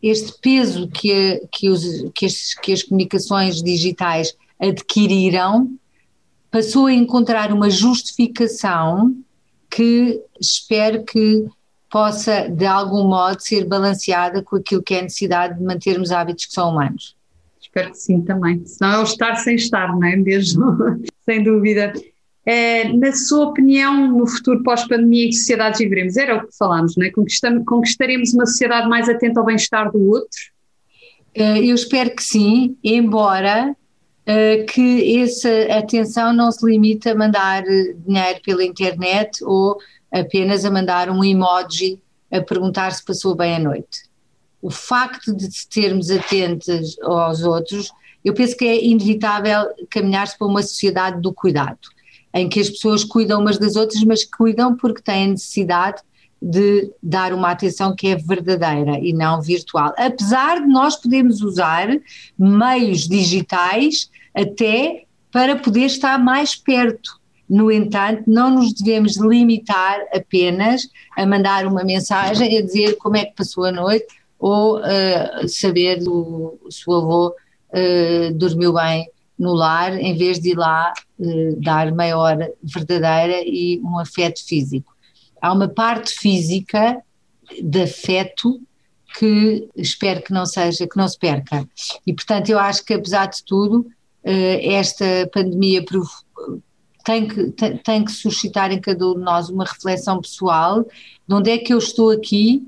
este 0.03 0.33
peso 0.39 0.87
que, 0.89 1.41
que, 1.51 1.69
os, 1.69 1.83
que, 2.13 2.25
as, 2.25 2.53
que 2.53 2.73
as 2.73 2.83
comunicações 2.83 3.63
digitais 3.63 4.35
adquiriram 4.59 5.71
passou 6.51 6.87
a 6.87 6.93
encontrar 6.93 7.51
uma 7.51 7.69
justificação 7.69 9.15
que 9.69 10.21
espero 10.39 11.03
que 11.03 11.47
possa, 11.89 12.49
de 12.49 12.65
algum 12.65 13.07
modo, 13.07 13.39
ser 13.39 13.65
balanceada 13.65 14.41
com 14.43 14.57
aquilo 14.57 14.83
que 14.83 14.95
é 14.95 14.99
a 14.99 15.03
necessidade 15.03 15.57
de 15.57 15.63
mantermos 15.63 16.11
hábitos 16.11 16.45
que 16.45 16.53
são 16.53 16.71
humanos. 16.71 17.15
Espero 17.59 17.91
que 17.91 17.97
sim 17.97 18.21
também. 18.21 18.65
Senão 18.65 18.93
é 18.93 18.99
o 18.99 19.03
estar 19.03 19.35
sem 19.35 19.55
estar, 19.55 19.87
não 19.89 20.03
é 20.03 20.15
mesmo? 20.15 20.65
sem 21.25 21.43
dúvida. 21.43 21.93
É, 22.45 22.93
na 22.93 23.11
sua 23.11 23.47
opinião, 23.47 24.07
no 24.07 24.25
futuro 24.25 24.63
pós-pandemia, 24.63 25.25
em 25.25 25.29
que 25.29 25.35
sociedades 25.35 25.79
viveremos? 25.79 26.15
Era 26.15 26.37
o 26.37 26.47
que 26.47 26.57
falámos, 26.57 26.95
não 26.95 27.05
é? 27.05 27.11
Conquistaremos 27.65 28.33
uma 28.33 28.45
sociedade 28.45 28.87
mais 28.87 29.09
atenta 29.09 29.39
ao 29.39 29.45
bem-estar 29.45 29.91
do 29.91 30.01
outro? 30.09 30.39
Eh, 31.37 31.65
eu 31.65 31.75
espero 31.75 32.15
que 32.15 32.23
sim, 32.23 32.75
embora 32.83 33.75
uh, 34.27 34.65
que 34.65 35.21
essa 35.21 35.49
atenção 35.77 36.33
não 36.33 36.51
se 36.51 36.65
limite 36.65 37.07
a 37.09 37.15
mandar 37.15 37.63
dinheiro 37.63 38.39
pela 38.43 38.63
internet 38.63 39.43
ou 39.43 39.77
apenas 40.11 40.65
a 40.65 40.71
mandar 40.71 41.09
um 41.09 41.23
emoji 41.23 41.99
a 42.31 42.41
perguntar 42.41 42.91
se 42.91 43.03
passou 43.03 43.35
bem 43.35 43.55
a 43.55 43.59
noite. 43.59 44.07
O 44.61 44.69
facto 44.69 45.35
de 45.35 45.47
termos 45.67 46.09
atentos 46.09 46.97
aos 47.01 47.43
outros, 47.43 47.91
eu 48.23 48.33
penso 48.33 48.57
que 48.57 48.65
é 48.65 48.83
inevitável 48.83 49.65
caminhar-se 49.89 50.37
para 50.37 50.47
uma 50.47 50.61
sociedade 50.61 51.21
do 51.21 51.33
cuidado, 51.33 51.79
em 52.33 52.49
que 52.49 52.59
as 52.59 52.69
pessoas 52.69 53.03
cuidam 53.03 53.39
umas 53.39 53.57
das 53.57 53.75
outras, 53.75 54.03
mas 54.03 54.25
cuidam 54.25 54.75
porque 54.75 55.01
têm 55.01 55.29
necessidade 55.29 56.01
de 56.41 56.91
dar 57.01 57.33
uma 57.33 57.51
atenção 57.51 57.95
que 57.95 58.07
é 58.07 58.15
verdadeira 58.15 58.99
e 58.99 59.13
não 59.13 59.41
virtual. 59.41 59.93
Apesar 59.97 60.61
de 60.61 60.67
nós 60.67 60.95
podermos 60.95 61.41
usar 61.41 61.87
meios 62.37 63.07
digitais 63.07 64.09
até 64.35 65.05
para 65.31 65.55
poder 65.55 65.85
estar 65.85 66.17
mais 66.19 66.55
perto 66.55 67.19
no 67.49 67.71
entanto, 67.71 68.23
não 68.27 68.49
nos 68.49 68.73
devemos 68.73 69.15
limitar 69.15 69.99
apenas 70.13 70.89
a 71.15 71.25
mandar 71.25 71.65
uma 71.65 71.83
mensagem 71.83 72.57
a 72.57 72.61
dizer 72.61 72.97
como 72.97 73.15
é 73.15 73.25
que 73.25 73.35
passou 73.35 73.63
a 73.63 73.71
noite 73.71 74.07
ou 74.37 74.79
uh, 74.79 75.47
saber 75.47 76.03
do, 76.03 76.59
se 76.69 76.83
o 76.87 76.93
avô 76.93 77.29
uh, 77.29 78.33
dormiu 78.33 78.73
bem 78.73 79.09
no 79.39 79.53
lar, 79.53 79.97
em 79.97 80.15
vez 80.17 80.39
de 80.39 80.51
ir 80.51 80.57
lá 80.57 80.91
uh, 81.19 81.61
dar 81.61 81.91
meia 81.91 82.17
hora 82.17 82.51
verdadeira 82.61 83.41
e 83.45 83.79
um 83.83 83.97
afeto 83.97 84.45
físico. 84.45 84.95
Há 85.41 85.53
uma 85.53 85.69
parte 85.69 86.13
física 86.13 87.01
de 87.61 87.81
afeto 87.83 88.59
que 89.17 89.69
espero 89.75 90.21
que 90.21 90.33
não 90.33 90.45
seja, 90.45 90.87
que 90.87 90.97
não 90.97 91.07
se 91.07 91.17
perca. 91.17 91.67
E 92.05 92.13
portanto 92.13 92.49
eu 92.49 92.59
acho 92.59 92.83
que 92.83 92.93
apesar 92.93 93.27
de 93.27 93.43
tudo, 93.43 93.87
esta 94.23 95.05
pandemia 95.31 95.83
tem 97.07 97.25
que, 97.25 97.51
tem, 97.51 97.77
tem 97.77 98.03
que 98.03 98.11
suscitar 98.11 98.69
em 98.69 98.81
cada 98.81 99.07
um 99.07 99.13
de 99.13 99.21
nós 99.21 99.49
uma 99.49 99.63
reflexão 99.63 100.19
pessoal 100.19 100.83
de 100.83 101.33
onde 101.33 101.49
é 101.49 101.57
que 101.57 101.73
eu 101.73 101.77
estou 101.77 102.11
aqui 102.11 102.67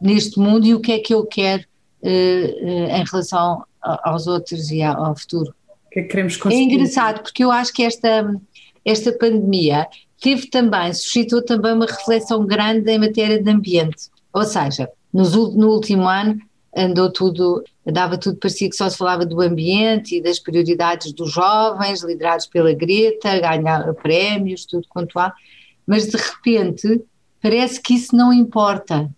neste 0.00 0.40
mundo 0.40 0.66
e 0.66 0.74
o 0.74 0.80
que 0.80 0.92
é 0.92 0.98
que 0.98 1.12
eu 1.12 1.26
quero 1.26 1.62
uh, 2.02 2.06
uh, 2.06 2.96
em 2.96 3.04
relação 3.04 3.62
aos 3.82 4.26
outros 4.26 4.70
e 4.70 4.82
ao, 4.82 5.04
ao 5.04 5.14
futuro. 5.14 5.54
Que 5.92 6.00
é, 6.00 6.02
que 6.04 6.08
queremos 6.08 6.38
conseguir? 6.38 6.62
é 6.62 6.64
engraçado 6.64 7.22
porque 7.22 7.44
eu 7.44 7.50
acho 7.50 7.70
que 7.70 7.82
esta, 7.82 8.34
esta 8.82 9.12
pandemia 9.12 9.86
teve 10.22 10.48
também, 10.48 10.94
suscitou 10.94 11.42
também 11.42 11.74
uma 11.74 11.84
reflexão 11.84 12.46
grande 12.46 12.90
em 12.90 12.98
matéria 12.98 13.42
de 13.42 13.50
ambiente. 13.50 14.08
Ou 14.32 14.44
seja, 14.44 14.88
nos, 15.12 15.34
no 15.34 15.68
último 15.68 16.08
ano 16.08 16.40
andou 16.74 17.12
tudo, 17.12 17.62
dava 17.92 18.18
tudo, 18.18 18.38
parecia 18.38 18.68
que 18.68 18.76
só 18.76 18.88
se 18.88 18.96
falava 18.96 19.24
do 19.24 19.40
ambiente 19.40 20.16
e 20.16 20.22
das 20.22 20.38
prioridades 20.38 21.12
dos 21.12 21.32
jovens, 21.32 22.02
liderados 22.02 22.46
pela 22.46 22.72
Greta, 22.72 23.38
ganhar 23.38 23.94
prémios, 23.94 24.66
tudo 24.66 24.86
quanto 24.88 25.18
há, 25.18 25.32
mas 25.86 26.08
de 26.08 26.16
repente 26.16 27.02
parece 27.40 27.80
que 27.80 27.94
isso 27.94 28.14
não 28.16 28.32
importa, 28.32 29.08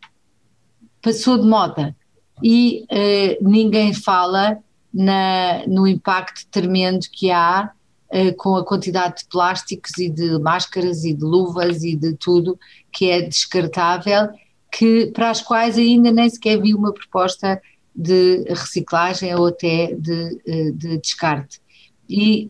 passou 1.01 1.39
de 1.39 1.47
moda. 1.47 1.97
E 2.43 2.85
uh, 2.85 3.49
ninguém 3.49 3.95
fala 3.95 4.59
na, 4.93 5.67
no 5.67 5.87
impacto 5.87 6.47
tremendo 6.51 7.07
que 7.11 7.31
há 7.31 7.71
uh, 8.13 8.37
com 8.37 8.55
a 8.57 8.65
quantidade 8.65 9.23
de 9.23 9.29
plásticos 9.29 9.97
e 9.99 10.09
de 10.09 10.39
máscaras 10.39 11.05
e 11.05 11.15
de 11.15 11.25
luvas 11.25 11.83
e 11.83 11.97
de 11.97 12.15
tudo 12.15 12.59
que 12.93 13.11
é 13.11 13.23
descartável 13.23 14.29
que, 14.71 15.07
para 15.07 15.31
as 15.31 15.41
quais 15.41 15.79
ainda 15.79 16.11
nem 16.11 16.29
sequer 16.29 16.61
vi 16.61 16.75
uma 16.75 16.93
proposta 16.93 17.61
de 17.99 18.45
reciclagem 18.49 19.35
ou 19.35 19.49
até 19.49 19.93
de, 19.95 20.41
eh, 20.47 20.71
de 20.71 20.99
descarte. 20.99 21.61
e 22.09 22.49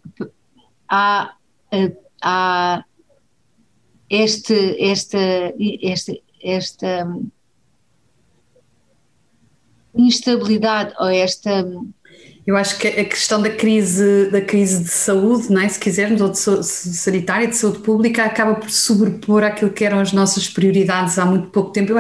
há, 0.87 1.35
há 2.23 2.85
este, 4.11 4.77
esta, 4.83 5.19
esta, 5.83 6.13
esta 6.43 7.21
instabilidade 9.95 10.95
ou 11.01 11.09
esta 11.09 11.65
eu 12.49 12.57
acho 12.57 12.79
que 12.79 12.89
a 12.89 13.05
questão 13.05 13.43
da 13.43 13.51
crise, 13.51 14.31
da 14.33 14.41
crise 14.41 14.83
de 14.83 14.89
saúde, 14.89 15.53
não 15.53 15.61
é? 15.61 15.69
se 15.69 15.79
quisermos, 15.79 16.19
ou 16.23 16.31
de 16.31 16.39
sanitária, 16.65 17.47
de 17.47 17.55
saúde 17.55 17.81
pública, 17.81 18.25
acaba 18.25 18.55
por 18.55 18.71
sobrepor 18.71 19.45
aquilo 19.45 19.71
que 19.71 19.85
eram 19.85 20.01
as 20.01 20.15
nossas 20.15 20.49
prioridades 20.49 21.19
há 21.19 21.27
muito 21.27 21.49
pouco 21.49 21.73
tempo. 21.73 21.93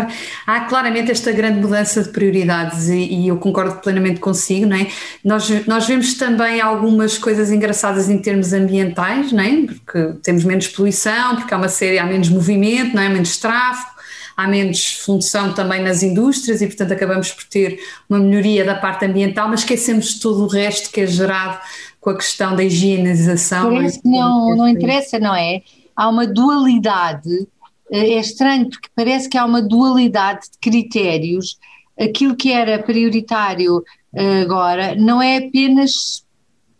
Há 0.46 0.61
claramente 0.61 1.11
esta 1.11 1.32
grande 1.32 1.61
mudança 1.61 2.02
de 2.02 2.08
prioridades 2.08 2.88
e, 2.88 2.96
e 2.96 3.28
eu 3.28 3.37
concordo 3.37 3.74
plenamente 3.82 4.20
consigo, 4.20 4.64
não 4.64 4.78
é? 4.78 4.87
Nós, 5.22 5.50
nós 5.66 5.87
vemos 5.87 6.14
também 6.14 6.62
algumas 6.62 7.18
coisas 7.18 7.52
engraçadas 7.52 8.08
em 8.08 8.16
termos 8.16 8.54
ambientais, 8.54 9.30
não 9.32 9.44
é? 9.44 9.66
Porque 9.66 10.14
temos 10.22 10.44
menos 10.44 10.66
poluição, 10.68 11.37
porque 11.37 11.52
há 11.52 11.58
uma 11.58 11.68
série, 11.68 11.98
há 11.98 12.06
menos 12.06 12.30
movimento, 12.30 12.96
não 12.96 13.02
é? 13.02 13.11
Menos 13.11 13.37
tráfego 13.37 13.97
há 14.38 14.46
menos 14.46 14.94
função 15.05 15.53
também 15.53 15.83
nas 15.83 16.01
indústrias 16.01 16.62
e, 16.62 16.66
portanto, 16.68 16.92
acabamos 16.92 17.33
por 17.33 17.42
ter 17.42 17.81
uma 18.09 18.20
melhoria 18.20 18.64
da 18.64 18.77
parte 18.77 19.05
ambiental, 19.05 19.48
mas 19.48 19.61
esquecemos 19.61 20.20
todo 20.20 20.44
o 20.44 20.46
resto 20.46 20.92
que 20.92 21.01
é 21.01 21.07
gerado 21.09 21.61
com 22.01 22.11
a 22.11 22.16
questão 22.16 22.55
da 22.55 22.62
higienização. 22.62 23.74
Parece 23.74 24.01
que 24.01 24.09
não, 24.09 24.55
não 24.55 24.68
interessa, 24.68 25.18
não 25.18 25.35
é? 25.35 25.61
Há 25.96 26.09
uma 26.09 26.24
dualidade, 26.24 27.48
eh, 27.90 28.12
é 28.12 28.20
estranho 28.20 28.70
porque 28.70 28.88
parece 28.94 29.29
que 29.29 29.37
há 29.37 29.44
uma 29.44 29.61
dualidade 29.61 30.42
de 30.53 30.59
critérios. 30.61 31.59
Aquilo 31.98 32.37
que 32.37 32.53
era 32.53 32.81
prioritário 32.81 33.83
eh, 34.14 34.42
agora 34.42 34.94
não 34.94 35.20
é 35.20 35.38
apenas 35.38 36.24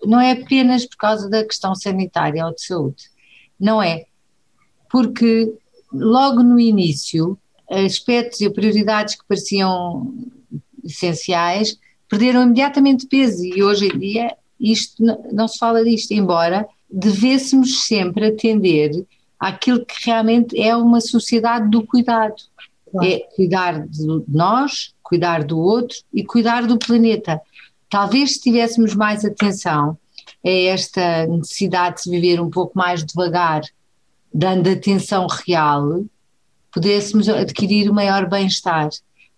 não 0.07 0.21
é 0.21 0.31
apenas 0.31 0.87
por 0.87 0.97
causa 0.97 1.29
da 1.29 1.44
questão 1.44 1.75
sanitária 1.75 2.47
ou 2.47 2.55
de 2.55 2.64
saúde, 2.64 3.03
não 3.59 3.83
é? 3.83 4.05
Porque 4.88 5.53
logo 5.92 6.40
no 6.44 6.61
início 6.61 7.37
aspectos 7.70 8.40
e 8.40 8.50
prioridades 8.50 9.14
que 9.14 9.26
pareciam 9.26 10.14
essenciais 10.85 11.78
perderam 12.09 12.42
imediatamente 12.42 13.07
peso 13.07 13.44
e 13.44 13.62
hoje 13.62 13.88
em 13.88 13.98
dia 13.98 14.37
isto 14.59 15.02
não 15.33 15.46
se 15.46 15.59
fala 15.59 15.85
disto, 15.85 16.12
embora 16.12 16.66
devêssemos 16.90 17.85
sempre 17.85 18.26
atender 18.26 19.07
àquilo 19.38 19.85
que 19.85 20.07
realmente 20.07 20.59
é 20.59 20.74
uma 20.74 21.00
sociedade 21.00 21.70
do 21.70 21.87
cuidado. 21.87 22.35
Claro. 22.90 23.07
É 23.07 23.18
cuidar 23.37 23.87
de 23.87 24.22
nós, 24.26 24.94
cuidar 25.02 25.44
do 25.44 25.59
outro 25.59 25.98
e 26.12 26.24
cuidar 26.24 26.66
do 26.66 26.78
planeta. 26.78 27.40
Talvez 27.88 28.35
se 28.35 28.40
tivéssemos 28.40 28.94
mais 28.94 29.24
atenção 29.24 29.96
a 30.44 30.50
esta 30.50 31.26
necessidade 31.26 31.96
de 31.96 32.02
se 32.02 32.11
viver 32.11 32.40
um 32.40 32.50
pouco 32.50 32.76
mais 32.76 33.04
devagar, 33.04 33.62
dando 34.33 34.68
atenção 34.68 35.26
real, 35.46 36.02
pudéssemos 36.79 37.29
adquirir 37.29 37.91
o 37.91 37.95
maior 37.95 38.29
bem-estar. 38.29 38.88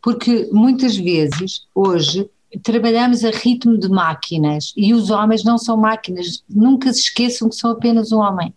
Porque 0.02 0.48
muitas 0.52 0.96
vezes, 0.96 1.62
hoje, 1.74 2.28
trabalhamos 2.62 3.24
a 3.24 3.30
ritmo 3.30 3.78
de 3.78 3.88
máquinas 3.88 4.74
e 4.76 4.92
os 4.92 5.10
homens 5.10 5.42
não 5.42 5.56
são 5.56 5.76
máquinas, 5.76 6.42
nunca 6.48 6.92
se 6.92 7.00
esqueçam 7.00 7.48
que 7.48 7.56
são 7.56 7.70
apenas 7.70 8.12
um 8.12 8.18
homem. 8.18 8.52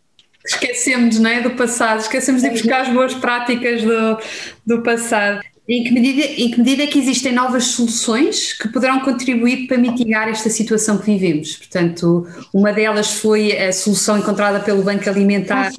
Esquecemos 0.45 1.17
não 1.19 1.29
é, 1.29 1.41
do 1.41 1.51
passado, 1.51 2.01
esquecemos 2.01 2.41
de 2.41 2.49
buscar 2.49 2.81
as 2.81 2.89
boas 2.89 3.13
práticas 3.13 3.81
do, 3.81 4.17
do 4.65 4.83
passado. 4.83 5.41
Em 5.67 5.81
que, 5.85 5.91
medida, 5.91 6.25
em 6.25 6.51
que 6.51 6.57
medida 6.57 6.83
é 6.83 6.87
que 6.87 6.99
existem 6.99 7.31
novas 7.31 7.67
soluções 7.67 8.51
que 8.51 8.67
poderão 8.67 8.99
contribuir 8.99 9.65
para 9.65 9.77
mitigar 9.77 10.27
esta 10.27 10.49
situação 10.49 10.97
que 10.97 11.05
vivemos? 11.05 11.55
Portanto, 11.55 12.27
uma 12.53 12.73
delas 12.73 13.13
foi 13.13 13.57
a 13.57 13.71
solução 13.71 14.17
encontrada 14.17 14.59
pelo 14.59 14.83
Banco 14.83 15.09
Alimentar 15.09 15.71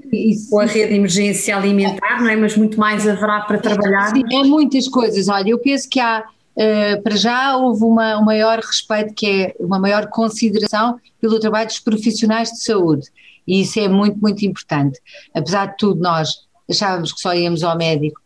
ou 0.51 0.61
a 0.61 0.64
rede 0.64 0.88
de 0.88 0.94
emergência 0.94 1.55
alimentar, 1.55 2.23
não 2.23 2.31
é? 2.31 2.37
Mas 2.37 2.57
muito 2.57 2.81
mais 2.81 3.07
haverá 3.07 3.42
para 3.42 3.59
trabalhar. 3.59 4.11
Sim, 4.14 4.23
é 4.33 4.42
muitas 4.44 4.88
coisas. 4.88 5.29
Olha, 5.29 5.51
eu 5.51 5.59
penso 5.59 5.87
que 5.90 6.01
há, 6.01 6.25
uh, 6.57 7.03
para 7.03 7.16
já 7.16 7.55
houve 7.59 7.85
uma, 7.85 8.18
um 8.18 8.25
maior 8.25 8.61
respeito, 8.61 9.12
que 9.12 9.27
é 9.27 9.55
uma 9.61 9.79
maior 9.79 10.07
consideração 10.07 10.99
pelo 11.20 11.38
trabalho 11.38 11.66
dos 11.66 11.81
profissionais 11.81 12.51
de 12.51 12.64
saúde. 12.64 13.07
E 13.47 13.61
isso 13.61 13.79
é 13.79 13.87
muito, 13.87 14.18
muito 14.18 14.47
importante. 14.47 14.99
Apesar 15.35 15.66
de 15.66 15.77
tudo, 15.77 16.01
nós 16.01 16.31
achávamos 16.70 17.12
que 17.12 17.20
só 17.20 17.35
íamos 17.35 17.62
ao 17.62 17.77
médico 17.77 18.24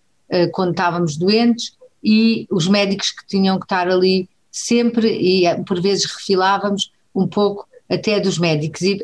quando 0.53 0.71
estávamos 0.71 1.17
doentes 1.17 1.73
e 2.03 2.47
os 2.51 2.69
médicos 2.69 3.11
que 3.11 3.27
tinham 3.27 3.59
que 3.59 3.65
estar 3.65 3.89
ali 3.89 4.29
sempre 4.51 5.09
e 5.09 5.47
eh, 5.47 5.63
por 5.63 5.81
vezes 5.81 6.05
refilávamos 6.07 6.93
um 7.15 7.27
pouco 7.27 7.67
até 7.89 8.21
dos 8.21 8.39
médicos 8.39 8.83
e 8.83 9.01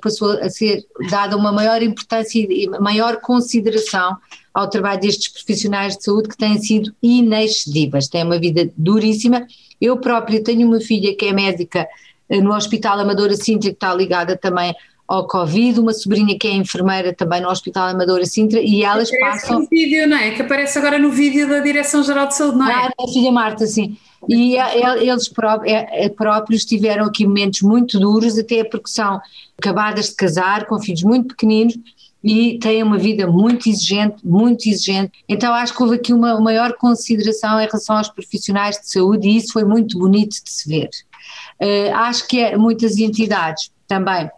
passou 0.00 0.32
a 0.32 0.48
ser 0.48 0.86
dada 1.10 1.36
uma 1.36 1.50
maior 1.50 1.82
importância 1.82 2.38
e 2.38 2.68
maior 2.80 3.20
consideração 3.20 4.16
ao 4.54 4.70
trabalho 4.70 5.00
destes 5.00 5.28
profissionais 5.28 5.96
de 5.96 6.04
saúde 6.04 6.28
que 6.28 6.36
têm 6.36 6.56
sido 6.58 6.94
inexcedíveis, 7.02 8.06
têm 8.06 8.24
uma 8.24 8.38
vida 8.38 8.70
duríssima. 8.76 9.46
Eu 9.80 9.96
própria 9.96 10.42
tenho 10.42 10.68
uma 10.68 10.80
filha 10.80 11.14
que 11.16 11.26
é 11.26 11.32
médica 11.32 11.88
eh, 12.28 12.40
no 12.40 12.54
Hospital 12.54 13.00
Amadora 13.00 13.34
Sintra, 13.34 13.70
que 13.70 13.74
está 13.74 13.92
ligada 13.92 14.36
também 14.36 14.74
ao 15.10 15.26
Covid, 15.26 15.80
uma 15.80 15.92
sobrinha 15.92 16.38
que 16.38 16.46
é 16.46 16.52
enfermeira 16.52 17.12
também 17.12 17.40
no 17.40 17.48
Hospital 17.48 17.88
Amadora 17.88 18.24
Sintra 18.24 18.60
e 18.60 18.84
elas 18.84 19.08
aparece 19.08 19.40
passam. 19.40 19.60
no 19.60 19.66
vídeo, 19.66 20.08
não 20.08 20.16
é? 20.16 20.30
Que 20.30 20.42
aparece 20.42 20.78
agora 20.78 21.00
no 21.00 21.10
vídeo 21.10 21.48
da 21.48 21.58
Direção-Geral 21.58 22.28
de 22.28 22.36
Saúde, 22.36 22.58
não 22.58 22.70
é? 22.70 22.72
Ah, 22.72 22.90
a 22.96 23.08
filha 23.08 23.32
Marta, 23.32 23.66
sim. 23.66 23.96
E 24.28 24.54
eles 24.56 25.28
próprios 26.16 26.64
tiveram 26.64 27.06
aqui 27.06 27.26
momentos 27.26 27.62
muito 27.62 27.98
duros, 27.98 28.38
até 28.38 28.62
porque 28.62 28.88
são 28.88 29.20
acabadas 29.58 30.10
de 30.10 30.14
casar, 30.14 30.66
com 30.66 30.78
filhos 30.78 31.02
muito 31.02 31.28
pequeninos 31.28 31.76
e 32.22 32.60
têm 32.60 32.80
uma 32.80 32.98
vida 32.98 33.26
muito 33.26 33.68
exigente, 33.68 34.24
muito 34.24 34.68
exigente. 34.68 35.10
Então 35.28 35.52
acho 35.52 35.74
que 35.74 35.82
houve 35.82 35.96
aqui 35.96 36.12
uma 36.12 36.40
maior 36.40 36.74
consideração 36.74 37.60
em 37.60 37.66
relação 37.66 37.96
aos 37.96 38.08
profissionais 38.08 38.78
de 38.78 38.88
saúde 38.92 39.28
e 39.28 39.38
isso 39.38 39.54
foi 39.54 39.64
muito 39.64 39.98
bonito 39.98 40.36
de 40.44 40.50
se 40.52 40.68
ver. 40.68 40.90
Uh, 41.60 41.92
acho 41.96 42.28
que 42.28 42.38
é, 42.38 42.56
muitas 42.56 42.96
entidades 42.96 43.72
também 43.88 44.30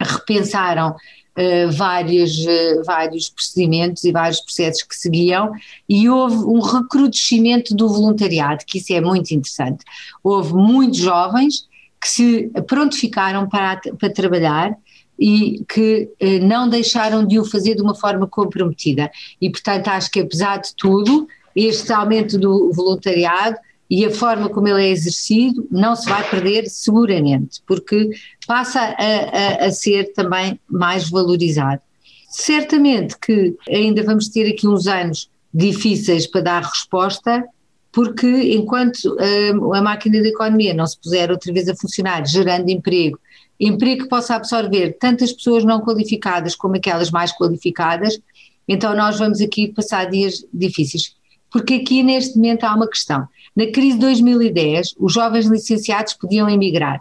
repensaram 0.00 0.90
uh, 0.90 1.72
vários, 1.72 2.38
uh, 2.38 2.82
vários 2.84 3.28
procedimentos 3.28 4.04
e 4.04 4.12
vários 4.12 4.40
processos 4.40 4.82
que 4.82 4.94
seguiam 4.94 5.52
e 5.88 6.08
houve 6.08 6.36
um 6.36 6.60
recrudescimento 6.60 7.74
do 7.74 7.88
voluntariado, 7.88 8.64
que 8.66 8.78
isso 8.78 8.92
é 8.92 9.00
muito 9.00 9.32
interessante. 9.32 9.84
Houve 10.22 10.54
muitos 10.54 10.98
jovens 10.98 11.68
que 12.00 12.08
se 12.08 12.50
prontificaram 12.66 13.48
para, 13.48 13.80
para 13.98 14.10
trabalhar 14.10 14.74
e 15.18 15.62
que 15.68 16.08
eh, 16.18 16.38
não 16.38 16.66
deixaram 16.66 17.26
de 17.26 17.38
o 17.38 17.44
fazer 17.44 17.74
de 17.74 17.82
uma 17.82 17.94
forma 17.94 18.26
comprometida. 18.26 19.10
E, 19.38 19.50
portanto, 19.50 19.88
acho 19.88 20.10
que 20.10 20.20
apesar 20.20 20.56
de 20.56 20.74
tudo, 20.74 21.28
este 21.54 21.92
aumento 21.92 22.38
do 22.38 22.72
voluntariado 22.72 23.58
e 23.90 24.06
a 24.06 24.10
forma 24.10 24.48
como 24.48 24.68
ele 24.68 24.84
é 24.84 24.90
exercido 24.90 25.66
não 25.68 25.96
se 25.96 26.08
vai 26.08 26.28
perder 26.30 26.68
seguramente, 26.68 27.60
porque 27.66 28.08
passa 28.46 28.80
a, 28.80 29.64
a, 29.64 29.66
a 29.66 29.72
ser 29.72 30.12
também 30.12 30.60
mais 30.70 31.10
valorizado. 31.10 31.82
Certamente 32.28 33.18
que 33.18 33.56
ainda 33.68 34.04
vamos 34.04 34.28
ter 34.28 34.48
aqui 34.48 34.68
uns 34.68 34.86
anos 34.86 35.28
difíceis 35.52 36.28
para 36.28 36.42
dar 36.42 36.62
resposta, 36.62 37.44
porque 37.90 38.28
enquanto 38.54 39.06
uh, 39.06 39.74
a 39.74 39.82
máquina 39.82 40.22
da 40.22 40.28
economia 40.28 40.72
não 40.72 40.86
se 40.86 40.96
puser 40.96 41.28
outra 41.28 41.52
vez 41.52 41.68
a 41.68 41.74
funcionar, 41.74 42.24
gerando 42.24 42.70
emprego, 42.70 43.18
emprego 43.58 44.04
que 44.04 44.08
possa 44.08 44.36
absorver 44.36 44.96
tantas 45.00 45.32
pessoas 45.32 45.64
não 45.64 45.80
qualificadas 45.80 46.54
como 46.54 46.76
aquelas 46.76 47.10
mais 47.10 47.32
qualificadas, 47.32 48.20
então 48.68 48.94
nós 48.94 49.18
vamos 49.18 49.40
aqui 49.40 49.66
passar 49.66 50.08
dias 50.08 50.46
difíceis. 50.54 51.16
Porque 51.50 51.74
aqui 51.74 52.02
neste 52.02 52.36
momento 52.36 52.64
há 52.64 52.74
uma 52.74 52.88
questão. 52.88 53.26
Na 53.56 53.66
crise 53.66 53.94
de 53.94 54.00
2010, 54.00 54.94
os 54.98 55.12
jovens 55.12 55.46
licenciados 55.46 56.14
podiam 56.14 56.48
emigrar 56.48 57.00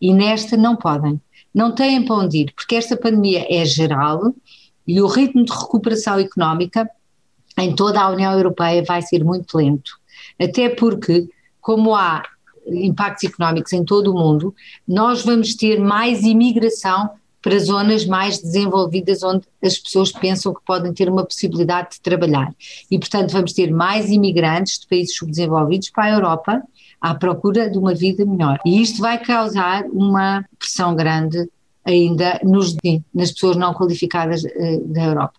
e 0.00 0.12
nesta 0.12 0.56
não 0.56 0.76
podem. 0.76 1.20
Não 1.54 1.72
têm 1.72 2.04
para 2.04 2.16
onde 2.16 2.38
ir, 2.38 2.52
porque 2.54 2.74
esta 2.74 2.96
pandemia 2.96 3.46
é 3.48 3.64
geral 3.64 4.34
e 4.86 5.00
o 5.00 5.06
ritmo 5.06 5.44
de 5.44 5.52
recuperação 5.52 6.18
económica 6.18 6.88
em 7.56 7.74
toda 7.74 8.00
a 8.00 8.10
União 8.10 8.32
Europeia 8.32 8.82
vai 8.82 9.00
ser 9.00 9.24
muito 9.24 9.56
lento. 9.56 9.92
Até 10.40 10.68
porque, 10.68 11.28
como 11.60 11.94
há 11.94 12.22
impactos 12.66 13.30
económicos 13.30 13.72
em 13.72 13.84
todo 13.84 14.12
o 14.12 14.18
mundo, 14.18 14.54
nós 14.86 15.24
vamos 15.24 15.54
ter 15.54 15.78
mais 15.78 16.22
imigração 16.22 17.10
para 17.44 17.58
zonas 17.58 18.06
mais 18.06 18.40
desenvolvidas 18.40 19.22
onde 19.22 19.46
as 19.62 19.76
pessoas 19.78 20.10
pensam 20.10 20.54
que 20.54 20.64
podem 20.64 20.94
ter 20.94 21.10
uma 21.10 21.26
possibilidade 21.26 21.90
de 21.90 22.00
trabalhar. 22.00 22.50
E, 22.90 22.98
portanto, 22.98 23.32
vamos 23.32 23.52
ter 23.52 23.70
mais 23.70 24.08
imigrantes 24.10 24.78
de 24.78 24.86
países 24.88 25.14
subdesenvolvidos 25.14 25.90
para 25.90 26.04
a 26.04 26.10
Europa 26.10 26.62
à 26.98 27.14
procura 27.14 27.68
de 27.68 27.76
uma 27.76 27.94
vida 27.94 28.24
melhor. 28.24 28.58
E 28.64 28.80
isto 28.80 29.02
vai 29.02 29.22
causar 29.22 29.84
uma 29.92 30.42
pressão 30.58 30.96
grande 30.96 31.46
ainda 31.84 32.40
nos, 32.42 32.74
nas 33.14 33.30
pessoas 33.30 33.56
não 33.56 33.74
qualificadas 33.74 34.42
uh, 34.42 34.84
da 34.86 35.04
Europa. 35.04 35.34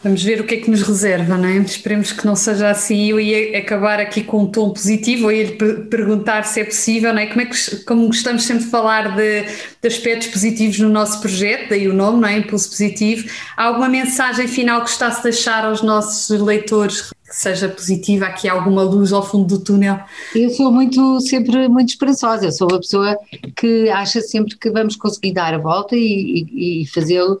Vamos 0.00 0.22
ver 0.22 0.40
o 0.40 0.44
que 0.44 0.54
é 0.54 0.58
que 0.58 0.70
nos 0.70 0.82
reserva, 0.82 1.36
não 1.36 1.48
é? 1.48 1.56
Esperemos 1.56 2.12
que 2.12 2.24
não 2.24 2.36
seja 2.36 2.70
assim. 2.70 3.10
Eu 3.10 3.18
ia 3.18 3.58
acabar 3.58 3.98
aqui 3.98 4.22
com 4.22 4.44
um 4.44 4.46
tom 4.46 4.70
positivo, 4.70 5.24
ou 5.24 5.32
ia 5.32 5.46
lhe 5.46 5.56
perguntar 5.90 6.44
se 6.44 6.60
é 6.60 6.64
possível, 6.64 7.12
não 7.12 7.20
é? 7.20 7.26
Como, 7.26 7.40
é 7.40 7.46
que, 7.46 7.76
como 7.84 8.06
gostamos 8.06 8.44
sempre 8.44 8.64
de 8.64 8.70
falar 8.70 9.16
de, 9.16 9.42
de 9.42 9.88
aspectos 9.88 10.28
positivos 10.28 10.78
no 10.78 10.88
nosso 10.88 11.20
projeto, 11.20 11.70
daí 11.70 11.88
o 11.88 11.92
nome, 11.92 12.20
não 12.20 12.28
é? 12.28 12.38
Impulso 12.38 12.68
Positivo. 12.68 13.28
Há 13.56 13.64
alguma 13.64 13.88
mensagem 13.88 14.46
final 14.46 14.82
que 14.82 14.90
gostasse 14.90 15.16
de 15.16 15.24
deixar 15.24 15.64
aos 15.64 15.82
nossos 15.82 16.40
leitores 16.40 17.02
que 17.02 17.14
seja 17.30 17.68
positiva, 17.68 18.26
aqui 18.26 18.48
alguma 18.48 18.84
luz 18.84 19.12
ao 19.12 19.28
fundo 19.28 19.58
do 19.58 19.64
túnel? 19.64 19.98
Eu 20.32 20.48
sou 20.50 20.70
muito, 20.70 21.20
sempre 21.22 21.66
muito 21.66 21.88
esperançosa, 21.88 22.46
eu 22.46 22.52
sou 22.52 22.68
uma 22.70 22.78
pessoa 22.78 23.18
que 23.56 23.90
acha 23.90 24.20
sempre 24.20 24.56
que 24.56 24.70
vamos 24.70 24.94
conseguir 24.94 25.32
dar 25.32 25.54
a 25.54 25.58
volta 25.58 25.96
e, 25.96 26.46
e, 26.52 26.82
e 26.82 26.86
fazê-lo 26.86 27.40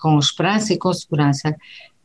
com 0.00 0.18
esperança 0.18 0.72
e 0.72 0.78
com 0.78 0.92
segurança. 0.92 1.54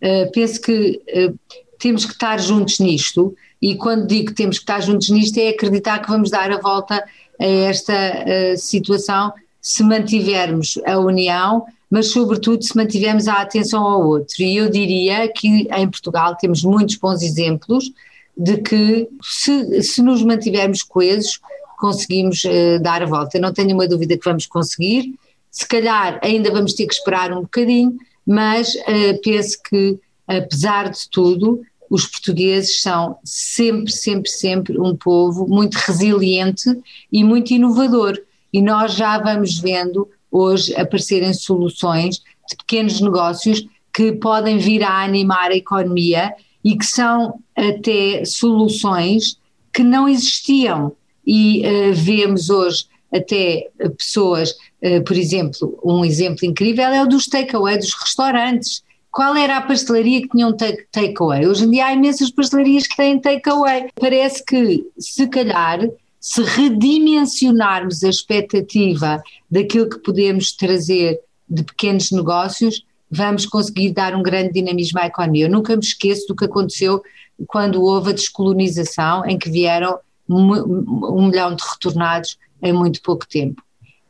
Uh, 0.04 0.30
penso 0.34 0.60
que 0.60 1.02
uh, 1.16 1.40
temos 1.80 2.04
que 2.04 2.12
estar 2.12 2.38
juntos 2.38 2.78
nisto, 2.80 3.34
e 3.62 3.76
quando 3.76 4.06
digo 4.06 4.28
que 4.28 4.34
temos 4.34 4.58
que 4.58 4.64
estar 4.64 4.82
juntos 4.82 5.10
nisto 5.10 5.38
é 5.38 5.48
acreditar 5.48 6.00
que 6.00 6.10
vamos 6.10 6.30
dar 6.30 6.52
a 6.52 6.60
volta 6.60 7.02
a 7.40 7.46
esta 7.46 7.94
uh, 7.94 8.58
situação 8.58 9.32
se 9.62 9.82
mantivermos 9.82 10.78
a 10.86 11.00
união, 11.00 11.66
mas 11.90 12.12
sobretudo 12.12 12.62
se 12.62 12.76
mantivermos 12.76 13.30
a 13.30 13.36
atenção 13.36 13.82
ao 13.82 14.06
outro. 14.06 14.44
E 14.44 14.58
eu 14.58 14.70
diria 14.70 15.26
que 15.30 15.70
em 15.72 15.90
Portugal 15.90 16.36
temos 16.36 16.64
muitos 16.64 16.98
bons 16.98 17.22
exemplos 17.22 17.94
de 18.36 18.58
que 18.58 19.08
se, 19.22 19.82
se 19.82 20.02
nos 20.02 20.22
mantivermos 20.22 20.84
coesos 20.84 21.40
conseguimos 21.78 22.44
dar 22.82 23.04
a 23.04 23.06
volta. 23.06 23.40
Não 23.40 23.54
tenho 23.54 23.74
uma 23.74 23.88
dúvida 23.88 24.18
que 24.18 24.26
vamos 24.26 24.48
conseguir, 24.48 25.14
se 25.50 25.66
calhar 25.66 26.20
ainda 26.22 26.52
vamos 26.52 26.74
ter 26.74 26.88
que 26.88 26.94
esperar 26.94 27.32
um 27.32 27.44
bocadinho, 27.44 27.96
mas 28.26 28.76
uh, 28.76 29.22
penso 29.24 29.58
que, 29.64 30.00
apesar 30.28 30.90
de 30.90 31.10
tudo, 31.10 31.62
os 31.90 32.08
portugueses 32.08 32.82
são 32.82 33.18
sempre, 33.24 33.92
sempre, 33.92 34.30
sempre 34.30 34.80
um 34.80 34.96
povo 34.96 35.48
muito 35.48 35.76
resiliente 35.76 36.70
e 37.12 37.24
muito 37.24 37.54
inovador. 37.54 38.20
E 38.52 38.62
nós 38.62 38.94
já 38.94 39.18
vamos 39.20 39.60
vendo 39.60 40.10
hoje 40.32 40.76
aparecerem 40.76 41.34
soluções 41.34 42.24
de 42.50 42.56
pequenos 42.58 43.00
negócios 43.00 43.66
que 43.94 44.12
podem 44.14 44.58
vir 44.58 44.84
a 44.84 45.04
animar 45.04 45.52
a 45.52 45.56
economia 45.56 46.34
e 46.64 46.76
que 46.76 46.86
são 46.86 47.40
até 47.56 48.26
soluções 48.26 49.38
que 49.72 49.84
não 49.84 50.10
existiam. 50.10 50.94
E 51.26 51.62
uh, 51.62 51.94
vemos 51.94 52.50
hoje 52.50 52.86
até 53.14 53.70
pessoas, 53.98 54.56
eh, 54.82 55.00
por 55.02 55.16
exemplo, 55.16 55.80
um 55.84 56.04
exemplo 56.04 56.46
incrível 56.46 56.86
é 56.86 57.04
o 57.04 57.08
dos 57.08 57.28
takeaway, 57.28 57.78
dos 57.78 57.94
restaurantes. 57.94 58.84
Qual 59.12 59.36
era 59.36 59.58
a 59.58 59.62
pastelaria 59.62 60.22
que 60.22 60.30
tinha 60.30 60.48
um 60.48 60.58
takeaway? 60.92 61.46
Hoje 61.46 61.66
em 61.66 61.72
dia 61.72 61.86
há 61.86 61.94
imensas 61.94 62.32
pastelarias 62.32 62.88
que 62.88 62.98
têm 62.98 63.20
takeaway. 63.20 63.90
Parece 64.00 64.44
que, 64.44 64.84
se 64.98 65.28
calhar, 65.28 65.88
se 66.20 66.42
redimensionarmos 66.42 68.04
a 68.04 68.10
expectativa 68.10 69.22
daquilo 69.52 69.90
que 69.90 70.00
podemos 70.00 70.52
trazer 70.54 71.20
de 71.48 71.64
pequenos 71.64 72.12
negócios, 72.12 72.84
vamos 73.12 73.46
conseguir 73.46 73.92
dar 73.92 74.16
um 74.16 74.24
grande 74.24 74.54
dinamismo 74.54 75.00
à 75.00 75.06
economia. 75.06 75.46
Eu 75.46 75.52
nunca 75.52 75.76
me 75.76 75.84
esqueço 75.84 76.28
do 76.28 76.36
que 76.36 76.46
aconteceu 76.46 77.04
quando 77.46 77.84
houve 77.84 78.10
a 78.10 78.14
descolonização, 78.14 79.24
em 79.26 79.38
que 79.38 79.50
vieram 79.50 80.00
um 80.28 81.28
milhão 81.28 81.56
de 81.56 81.64
retornados 81.64 82.38
em 82.64 82.74
muito 82.74 83.02
pouco 83.02 83.28
tempo. 83.28 83.62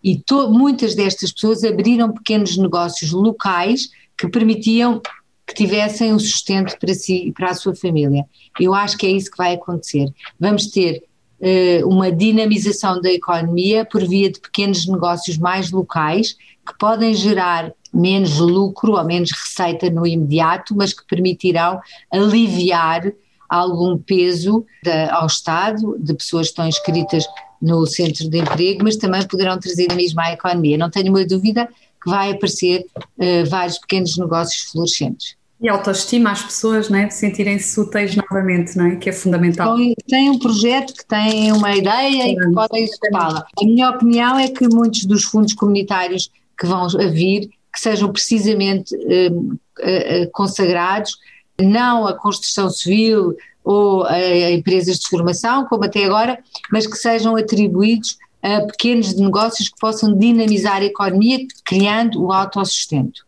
E 0.04 0.18
to, 0.18 0.50
muitas 0.50 0.96
destas 0.96 1.32
pessoas 1.32 1.64
abriram 1.64 2.12
pequenos 2.12 2.58
negócios 2.58 3.12
locais 3.12 3.90
que 4.18 4.28
permitiam 4.28 5.02
que 5.46 5.54
tivessem 5.54 6.14
um 6.14 6.20
sustento 6.20 6.78
para 6.80 6.94
si 6.94 7.28
e 7.28 7.32
para 7.32 7.50
a 7.50 7.54
sua 7.54 7.76
família. 7.76 8.26
Eu 8.60 8.74
acho 8.74 8.98
que 8.98 9.06
é 9.06 9.12
isso 9.12 9.32
que 9.32 9.38
vai 9.38 9.56
acontecer. 9.56 10.08
Vamos 10.40 10.68
ter 10.68 11.04
uh, 11.40 11.88
uma 11.88 12.12
dinamização 12.12 13.02
da 13.02 13.12
economia 13.12 13.86
por 13.86 14.06
via 14.06 14.32
de 14.32 14.40
pequenos 14.40 14.86
negócios 14.88 15.38
mais 15.38 15.72
locais 15.72 16.36
que 16.66 16.78
podem 16.78 17.14
gerar 17.14 17.74
menos 17.94 18.40
lucro 18.40 18.94
ou 18.94 19.04
menos 19.04 19.32
receita 19.32 19.90
no 19.90 20.08
imediato, 20.08 20.76
mas 20.76 20.94
que 20.94 21.06
permitirão 21.06 21.80
aliviar 22.12 23.12
algum 23.48 23.98
peso 23.98 24.66
ao 25.12 25.28
Estado, 25.28 25.96
de 26.00 26.14
pessoas 26.16 26.48
que 26.48 26.52
estão 26.54 26.68
inscritas 26.68 27.26
no 27.64 27.86
centro 27.86 28.30
de 28.30 28.40
emprego, 28.40 28.84
mas 28.84 28.98
também 28.98 29.26
poderão 29.26 29.58
trazer 29.58 29.88
mesmo 29.96 30.20
à 30.20 30.34
economia. 30.34 30.78
Não 30.78 30.90
tenho 30.90 31.10
uma 31.10 31.26
dúvida 31.26 31.68
que 32.04 32.10
vai 32.10 32.32
aparecer 32.32 32.86
uh, 32.98 33.50
vários 33.50 33.78
pequenos 33.80 34.18
negócios 34.18 34.70
florescentes. 34.70 35.36
E 35.62 35.70
autoestima 35.70 36.32
às 36.32 36.44
pessoas, 36.44 36.90
não 36.90 37.00
é? 37.00 37.06
De 37.06 37.14
sentirem-se 37.14 37.80
úteis 37.80 38.14
novamente, 38.18 38.78
não 38.78 38.86
é? 38.86 38.96
Que 38.98 39.10
é 39.10 39.14
fundamental. 39.14 39.78
Tem, 39.78 39.96
tem 40.08 40.30
um 40.30 40.38
projeto 40.38 40.94
que 40.94 41.06
tem 41.06 41.54
uma 41.54 41.74
ideia 41.74 42.28
e 42.28 42.36
que 42.36 42.52
podem 42.52 42.84
executá-la. 42.84 43.46
A 43.58 43.66
minha 43.66 43.90
opinião 43.90 44.38
é 44.38 44.50
que 44.50 44.68
muitos 44.68 45.06
dos 45.06 45.24
fundos 45.24 45.54
comunitários 45.54 46.30
que 46.60 46.68
vão 46.68 46.86
a 46.86 47.08
vir, 47.08 47.50
que 47.74 47.80
sejam 47.80 48.12
precisamente 48.12 48.94
uh, 48.94 49.54
uh, 49.54 50.32
consagrados 50.34 51.14
não 51.62 52.08
a 52.08 52.14
construção 52.14 52.70
civil 52.70 53.36
ou 53.64 54.06
a 54.06 54.52
empresas 54.52 55.00
de 55.00 55.08
formação, 55.08 55.66
como 55.66 55.86
até 55.86 56.04
agora, 56.04 56.40
mas 56.72 56.86
que 56.86 56.98
sejam 56.98 57.36
atribuídos 57.36 58.18
a 58.42 58.62
pequenos 58.62 59.16
negócios 59.16 59.70
que 59.70 59.80
possam 59.80 60.18
dinamizar 60.18 60.78
a 60.78 60.86
economia, 60.86 61.40
criando 61.64 62.22
o 62.22 62.32
autossustento. 62.32 63.26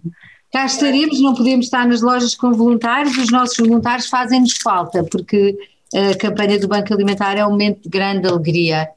Cá 0.52 0.66
estaremos, 0.66 1.22
não 1.22 1.36
podemos 1.36 1.66
estar 1.66 1.86
nas 1.86 2.02
lojas 2.02 2.34
com 2.34 2.52
voluntários, 2.54 3.16
os 3.18 3.32
nossos 3.32 3.56
voluntários 3.58 4.08
fazem-nos 4.08 4.58
falta, 4.58 5.04
porque 5.04 5.56
a 5.94 6.16
campanha 6.18 6.58
do 6.60 6.68
Banco 6.68 6.92
Alimentar 6.94 7.38
é 7.38 7.46
um 7.46 7.52
momento 7.52 7.84
de 7.84 7.90
grande 7.90 8.28
alegria 8.28 8.90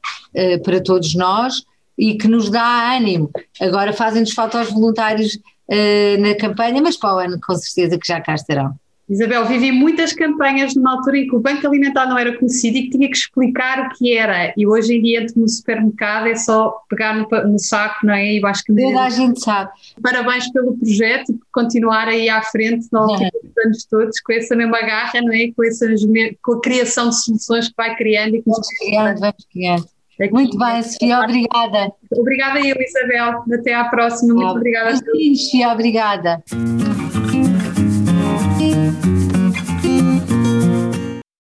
para 0.63 0.81
todos 0.81 1.13
nós 1.15 1.63
e 1.97 2.17
que 2.17 2.27
nos 2.27 2.49
dá 2.49 2.95
ânimo. 2.95 3.29
Agora 3.59 3.93
fazem-nos 3.93 4.31
falta 4.31 4.61
os 4.61 4.71
voluntários 4.71 5.35
uh, 5.35 6.21
na 6.21 6.35
campanha, 6.35 6.81
mas 6.81 6.97
para 6.97 7.15
o 7.15 7.19
ano 7.19 7.39
com 7.45 7.55
certeza 7.55 7.97
que 7.97 8.07
já 8.07 8.21
cá 8.21 8.35
estarão. 8.35 8.75
Isabel, 9.07 9.45
vivi 9.45 9.71
muitas 9.71 10.13
campanhas 10.13 10.73
numa 10.73 10.93
altura 10.93 11.19
em 11.19 11.27
que 11.27 11.35
o 11.35 11.39
Banco 11.39 11.67
Alimentar 11.67 12.07
não 12.07 12.17
era 12.17 12.35
conhecido 12.35 12.77
e 12.77 12.83
que 12.83 12.89
tinha 12.89 13.07
que 13.07 13.15
explicar 13.15 13.85
o 13.85 13.89
que 13.95 14.17
era. 14.17 14.51
E 14.57 14.65
hoje 14.65 14.95
em 14.95 15.01
dia, 15.01 15.27
no 15.35 15.47
supermercado, 15.47 16.27
é 16.27 16.35
só 16.35 16.75
pegar 16.89 17.15
no, 17.15 17.27
no 17.47 17.59
saco, 17.59 18.03
não 18.03 18.15
é? 18.15 18.33
E 18.33 18.39
basicamente. 18.39 18.87
Toda 18.87 19.03
a 19.03 19.09
gente 19.11 19.39
sabe. 19.41 19.69
Parabéns 20.01 20.51
pelo 20.51 20.75
projeto 20.75 21.31
e 21.31 21.33
por 21.33 21.47
continuar 21.51 22.07
aí 22.07 22.29
à 22.29 22.41
frente 22.41 22.87
nos 22.91 23.21
é. 23.21 23.29
anos 23.63 23.85
todos 23.85 24.19
com 24.21 24.33
essa 24.33 24.55
mesma 24.55 24.81
garra, 24.81 25.21
não 25.21 25.33
é? 25.33 25.51
Com, 25.55 25.63
essas, 25.63 26.01
com 26.41 26.53
a 26.53 26.61
criação 26.61 27.09
de 27.09 27.23
soluções 27.23 27.67
que 27.67 27.75
vai 27.77 27.95
criando 27.95 28.37
e 28.37 28.41
que 28.41 28.49
vamos 28.49 28.67
criando, 28.79 29.19
vamos 29.19 29.45
criando. 29.51 29.94
É 30.19 30.29
Muito 30.29 30.57
bem, 30.57 30.81
Sofia, 30.81 31.19
obrigada. 31.19 31.91
Obrigada 32.11 32.59
eu, 32.59 32.75
Isabel. 32.79 33.43
Até 33.53 33.73
à 33.73 33.85
próxima. 33.85 34.33
Muito 34.33 34.51
obrigada. 34.51 34.95
Sofia, 34.95 35.69
obrigada. 35.71 36.43